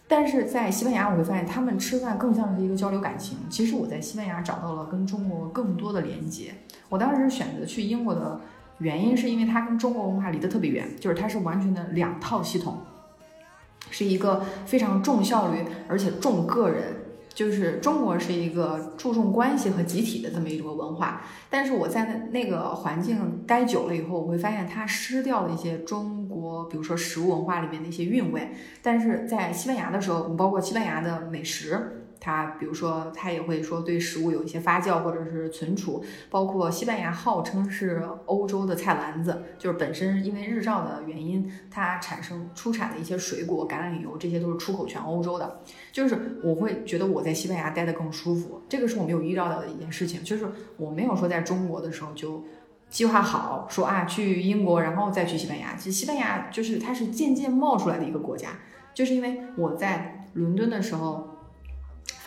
[0.09, 3.37] 但是在西班牙，我会发现他们吃饭更像是一个交流感情。
[3.49, 6.53] 其实我在西班牙找到了跟中国更多的连接。
[6.87, 8.39] 我当时选择去英国的
[8.77, 12.77] 原因，是因为它跟中国文化离得特别远，就是它是完全的两套系统，
[13.89, 16.95] 是一个非常重效率而且重个人。
[17.37, 21.21] 就是中国是一个注重关系和集体的这么一个文化，
[21.51, 28.49] 但是我在那那个环境待久了以后，我会发现它失掉了一些中国，比如说食物文化里面的一些韵味。
[28.81, 45.61] 但是在西班牙的时候，包括西班牙的美食，它比如说它也会说对食物有一些发酵或者是存储，包括西班牙号称是欧洲的菜篮子，就是本身因为日照的原因，它产生出产的一些水果、橄榄油，这些都是出口全欧洲的。
[45.91, 50.23] 就是我会觉得我在西班牙待得更舒服，这个是我没有预料到的一件事情。
[50.23, 50.47] 就是
[50.77, 52.43] 我没有说在中国的时候就
[52.89, 55.75] 计划好说啊去英国，然后再去西班牙。
[55.75, 58.49] 其实西班牙就是它是渐渐冒出来的一个国家，
[58.93, 61.36] 就是因为我在伦敦的时候。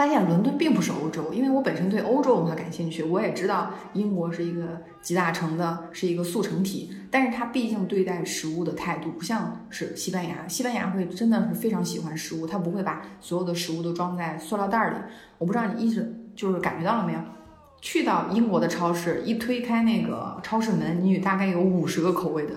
[0.01, 14.97] 发现伦敦并不是欧洲，因为我本身对欧洲文化感兴趣，我也知道英国是一个集大成的，是一个速成体，但是它毕竟对待食物的态度不像是西班牙，西班牙会真的是非常喜欢食物，它不会把所有的食物都装在塑料袋里。
[15.37, 17.19] 我不知道你意识就是感觉到了没有？
[17.83, 22.55] 去到英国的超市，一推开那个超市门，你大概有五十个口味的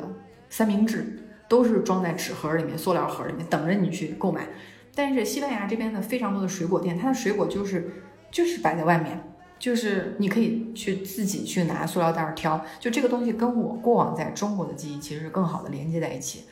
[0.48, 4.48] 三明治，都是装在纸盒里面、塑料盒里面，等着你去购买。
[4.96, 9.22] 但是西班牙这边的非常多的水果店，它的水果就是就是摆在外面，
[9.58, 12.64] 就是你可以去自己去拿塑料袋挑。
[12.80, 16.46] 就这个东西跟我过往在中国的记忆其实是更好的连接在一起。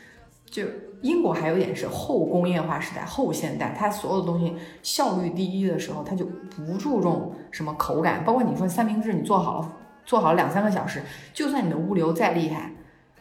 [0.50, 0.66] 就
[1.02, 9.74] 英国还有一点是后工业化时代、后现代，它所有的东西效率第一的时候，它就不注重什么口感，包括你说三明治，你做好了
[10.04, 12.74] 做好了两三个小时，就算你的物流再厉害，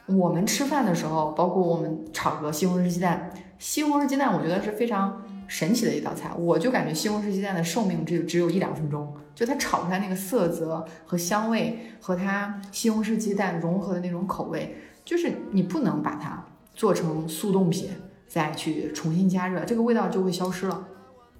[0.06, 3.30] 我们吃饭的时候，包括我们炒个西红柿鸡蛋。
[3.60, 6.32] 西红柿鸡蛋，我觉得是非常神奇的一道菜。
[6.34, 16.42] 我就感觉西红柿鸡蛋的寿命只有只有一两分钟，就它炒出来那个色泽和香味，和它西红柿鸡蛋融合的那种口味，就是你不能把它
[16.74, 17.90] 做成速冻品
[18.26, 20.88] 再去重新加热，这个味道就会消失了。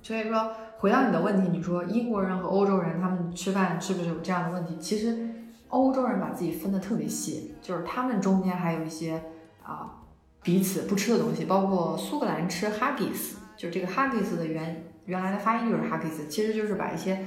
[0.02, 4.76] 所以说，回到你的问题，你说英国人和欧洲人他们吃饭是不是有这样的问题？
[4.78, 5.30] 其实
[5.68, 9.22] 欧洲人把自己分得特别细，就是他们中间还有一些
[9.62, 9.96] 啊。
[10.42, 17.26] 彼此不吃的东西，包括苏格兰吃 haggis，就这个 haggis 的原原来的发音就是 haggis，其实就是把一些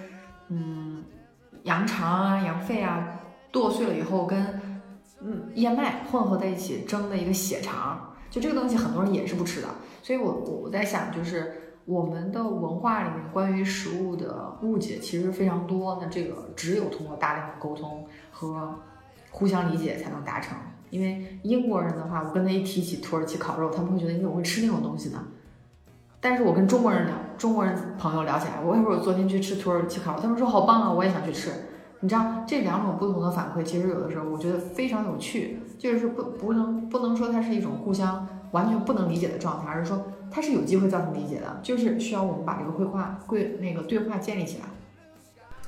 [0.50, 1.04] 嗯
[1.64, 3.20] 羊肠啊、羊肺啊
[3.52, 4.60] 剁碎了以后跟
[5.22, 9.68] 嗯燕麦混合在一起蒸的一个血肠，就这个东西很多人也是不吃的。
[10.02, 18.74] 所以我我我在想，就是我们的文化里面关于食物的误解其实非常多，那这个只有通过大量的沟通和
[19.30, 20.58] 互相理解才能达成。
[20.94, 25.26] 因为英国人的话，我跟他一提起土耳其烤肉，他们会觉得你怎么会吃那种东西呢？
[26.22, 31.50] 但是我跟中国人聊，中国人朋友聊起来，我说我昨天去吃土耳其烤肉，他们说好棒啊，我也想去吃。
[32.02, 44.66] 你知道这两种不同的反馈，其实有的时候我觉得非常有趣，就是不不能不能说它是一种互相完全不能理解的状态，而是说它是有机会造成理解的，就是需要我们把这个绘画对那个对话建立起来。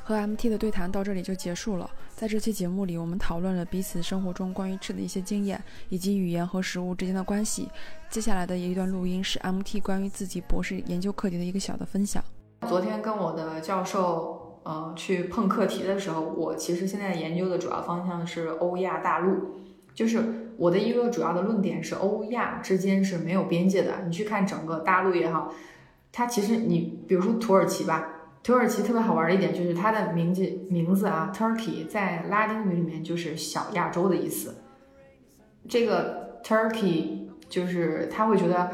[0.07, 1.89] 和 MT 的对谈到这里就结束了。
[2.15, 7.67] 在这期节目里，我们讨论了彼此生活中关于吃的一些经验，以及语言和食物之间的关系。
[8.07, 12.23] 接下来的一段录音是 MT 关于自己博士研究课题的一个小的分享。
[12.67, 19.55] 昨天跟我的教授呃去碰课题的时候，我其实现在研究的主要方向是欧亚大陆，
[19.95, 24.03] 就是我的一个主要的论点是欧亚之间是没有边界的。
[24.05, 25.51] 你去看整个大陆也好，
[26.11, 28.11] 它其实你比如说土耳其吧。
[28.45, 34.53] 土耳其特别好玩的一点就是它的名字名字啊，Turkey 在拉丁语里面就是小亚洲的意思。
[35.67, 38.69] 这个 Turkey 就是他会觉得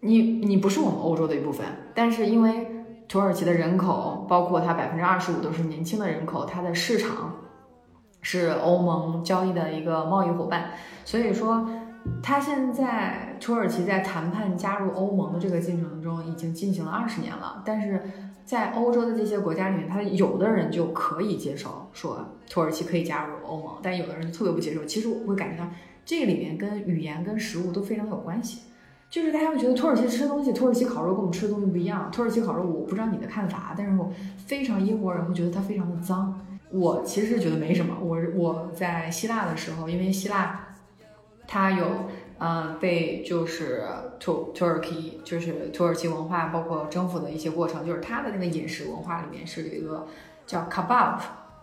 [0.00, 1.64] 你你不是我们欧洲的一部分，
[1.94, 2.66] 但是因为
[3.08, 7.32] 土耳其的人口，包括它百分之二十五都是年轻的人口，它的市场
[8.20, 10.72] 是欧盟交易的一个贸易伙伴，
[11.02, 11.66] 所以说
[12.22, 18.02] 它现在土耳其在谈判加入欧盟的这个进程中已经进行了二十年了，但是。
[18.46, 24.84] 在欧洲的这些国家里面，他有的人就可以接受说土耳其可以加入欧盟，但有的人就特别不接受。
[24.84, 25.68] 其实我会感觉到
[26.04, 28.60] 这里面跟语言跟食物都非常有关系。
[29.08, 32.10] 就是大家会觉得土耳其吃的东西，土耳其烤肉跟我们吃的东西不一样。
[32.10, 36.40] 土耳其烤肉我不知道你的看法，但是我非常英国人会觉得它非常的脏。
[36.70, 37.96] 我其实觉得没什么。
[38.00, 40.68] 我我在希腊的时候，因为希腊
[41.46, 41.86] 它有
[42.38, 43.84] 嗯被就是
[44.18, 50.06] 土土耳其就是土耳其文化包括征服的一些过程，就是它的那个饮食文化里面是有一个
[50.46, 51.18] 叫 kebab。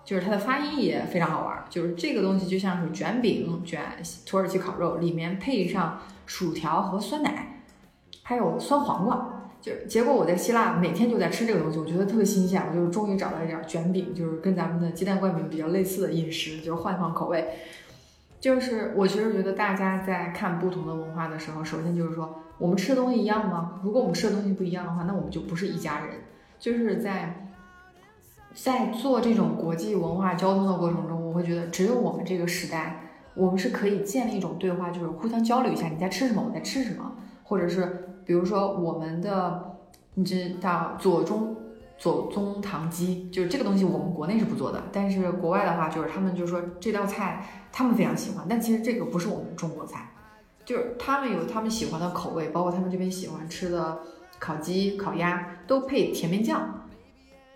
[0.05, 3.81] 就是它的发音也非常好玩，就是这个东西就像是卷饼卷
[4.25, 7.61] 土耳其烤肉，里面配上薯条和酸奶，
[8.21, 9.45] 还有酸黄瓜。
[9.61, 17.47] 就结果我在希腊每天就在吃这个东西，我觉得特别新鲜，我就终于找到一点卷饼，就是跟咱们的鸡蛋灌饼比较类似的饮食，就是换换口味。
[18.43, 23.79] 就是我其实觉得大家在看不同的文化的时候，首先就是说我们吃的东西一样吗？
[23.81, 26.09] 如果我们吃的东西不一样的话，那我们就不是一家人。
[26.59, 27.39] 就是在。
[28.53, 32.99] 在做这种国际文化交通的过程中，我会觉得只有我们这个时代，
[33.33, 37.13] 我们是可以建立一种对话，就是互相交流一下你在吃什么，我在吃什么，
[37.43, 39.77] 或者是比如说我们的，
[40.13, 41.55] 你知道左中
[42.03, 50.11] 左宗棠鸡，就是这个东西我们国内是不做的，但是国外的话，就是他们就说这道菜他们非常喜欢，但其实这个不是我们中国菜，
[50.65, 53.99] 就是他们有他们喜欢的口味，包括他们这边喜欢吃的
[54.37, 56.81] 烤鸡、烤鸭都配甜面酱。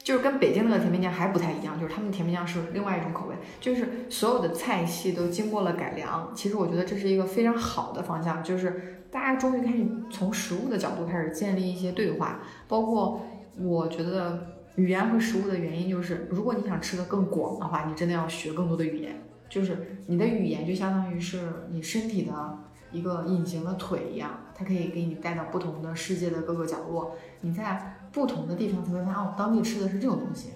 [0.02, 6.32] 就是跟北京那个甜面酱还不太一样，就是他们甜面酱是另外一种口味，就是所有的菜系都经过了改良。
[6.34, 12.40] 其实我觉得这是一个非常好的方向，就是大家终于开始从食物的角度开始建立一些对话。
[12.70, 13.22] 包括
[13.60, 19.22] 我觉得语言和食物的原因就是，如果你想吃的更广的话，你真的要学更多的语言。
[19.50, 22.58] 就是你的语言就相当于是你身体的
[22.92, 27.16] 一个隐形的腿一样，它可以给你带到不同的世界的各个角落。
[27.42, 27.94] 你在。
[28.10, 30.52] 不同的地方才会发现哦，当地吃的是这种东西。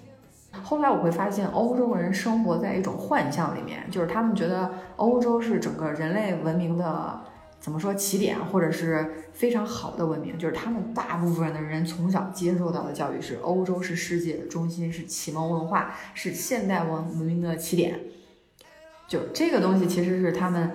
[0.64, 7.20] 后来我会发现，欧洲人生活在一种幻象里面，就是他们觉得欧洲是整个人类文明的
[7.62, 10.36] 怎么说起点，或者是非常好的文明。
[10.36, 17.98] 就是他们大部分的人从小接受到的教育是，欧洲是世界的中心，是启蒙文化，是现代文文明的起点。
[19.06, 20.72] 就这个东西其实是他们。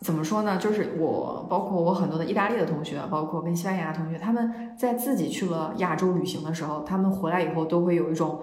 [0.00, 0.58] 怎么说呢？
[0.58, 8.42] 就是我，包括我很多的意大利的同学，包括跟西班牙同学，他们在自己去了亚洲旅行的时候，他们回来以后都会有一种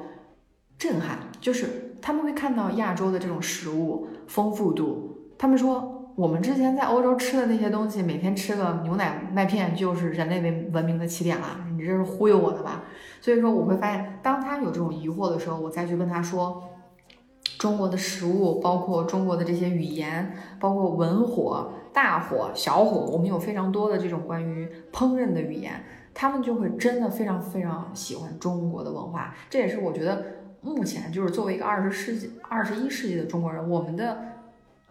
[0.79, 5.15] 震撼，就是他们会看到亚洲的这种食物丰富度。
[5.37, 12.83] 他们说，我们之前在欧洲吃的那些东西，每天吃个牛奶麦片就是人类文文明的起点了，你这是忽悠我的吧？
[13.19, 16.63] 所以说，我会发现，当他有这种疑惑的时候，我再去跟他说。
[17.57, 29.35] 中国的食物，包括中国的这些语言，包括文火、大火、小火，我们有非常多的这种关于烹饪的语言，他们就会真的非常非常喜欢中国的文化。
[29.47, 30.25] 这也是我觉得
[30.61, 34.17] 目前就是作为一个二十世纪、二十一世纪的中国人，我们的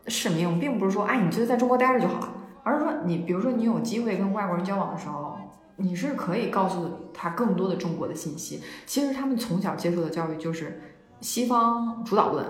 [0.07, 2.33] 使命并不是说，哎，你就在中国待着就好了，
[2.63, 5.37] 而是说，你比如说你有机会跟外国人交往的时候，
[5.77, 8.61] 你是可以告诉他更多的中国的信息。
[8.87, 10.81] 其实他们从小接受的教育就是
[11.21, 12.45] 西方主导论。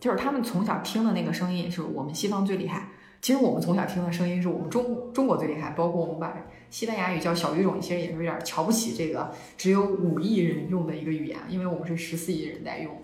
[0.00, 2.88] 就是他们从小听的那个声音是我们西方最厉害，
[3.20, 5.70] 其实我们从小听的声音是我们中中国最厉害。
[5.70, 6.32] 包括我们把
[6.70, 12.96] 西班牙语叫小语种，其实也是有点瞧不起这个只有五亿人用的一个语言，因为我们是十四亿人在用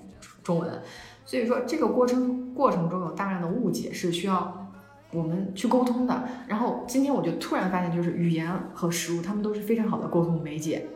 [0.44, 0.80] 中文。
[1.24, 4.68] 所以说这个过程过程中有大量的误解是需要
[5.12, 6.24] 我们去沟通的。
[6.46, 10.86] 然后今天我就突然发现，就是语言和食物，他们都是非常好的沟通媒介。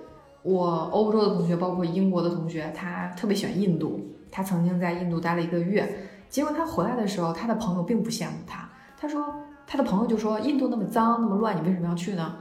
[0.42, 4.00] 我欧洲的同学，包括英国的同学，他特别喜欢印度。
[4.30, 5.88] 他曾经在印度待了一个月，
[6.28, 8.68] 结果他回来的时候，他的朋友并不羡慕他。
[8.96, 9.24] 他说，
[9.66, 12.36] 他的朋友就说：“印度那么脏，那么乱，你为什么要去呢？”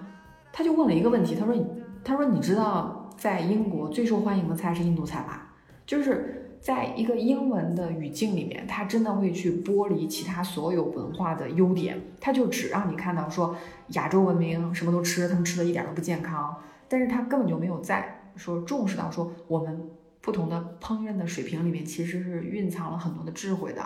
[0.51, 1.65] 他就问了一个问题，他说：“你
[2.03, 5.53] 他说你知道在英国最受欢迎的菜是印度菜吧？
[5.85, 13.55] 就是在一个英文的语境里面，他真的会去剥离其他所有文化的优点，他就只让你看到说
[13.89, 16.55] 亚洲文明什么都吃，他们吃的一点都不健康，
[16.87, 19.89] 但是他根本就没有在说重视到说我们。”
[20.19, 23.81] 不同的烹饪的水平里面，其实是蕴藏了很多的智慧的。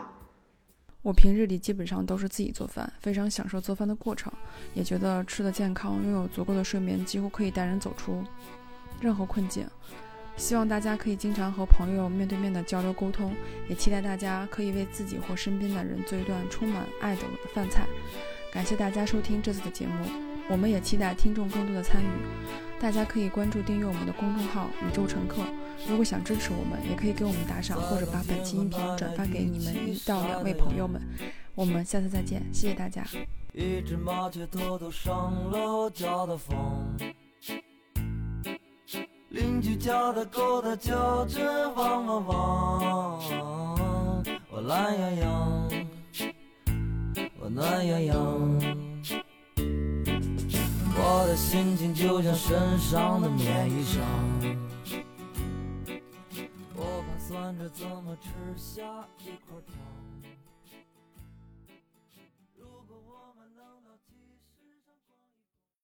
[1.03, 4.33] 我平日里基本上都是自己做饭，非常享受做饭的过程，
[4.73, 8.23] 也觉得吃的健康，拥有足够的睡眠，几乎可以带人走出
[8.99, 9.67] 任何困境。
[10.37, 13.33] 希望大家可以经常和朋友面对面的交流沟通，
[13.69, 17.21] 也期待大家可以为自己或身边的人做一段充满爱的
[17.53, 17.85] 饭菜。
[18.51, 20.05] 感谢大家收听这次的节目，
[20.49, 22.05] 我们也期待听众更多的参与。
[22.79, 25.43] 大家可以关注订阅我们的公众号“宇宙乘客”。
[25.87, 30.99] 如果想支持我们，也可以给我们打赏，或者把本期音频转发给你们一到两位朋友们。
[31.53, 33.05] 我们下次再见，谢谢大家。
[33.53, 36.55] 一只麻雀偷偷上楼叫的风，
[39.31, 45.69] 邻居家的狗它叫着汪汪汪，我懒洋洋，
[47.39, 48.15] 我暖洋洋，
[50.97, 51.25] 我。
[51.27, 54.01] 的心情就像身上的棉衣裳。
[56.75, 58.27] 我盘算着怎么吃
[58.57, 58.81] 下
[59.19, 59.90] 一块糖。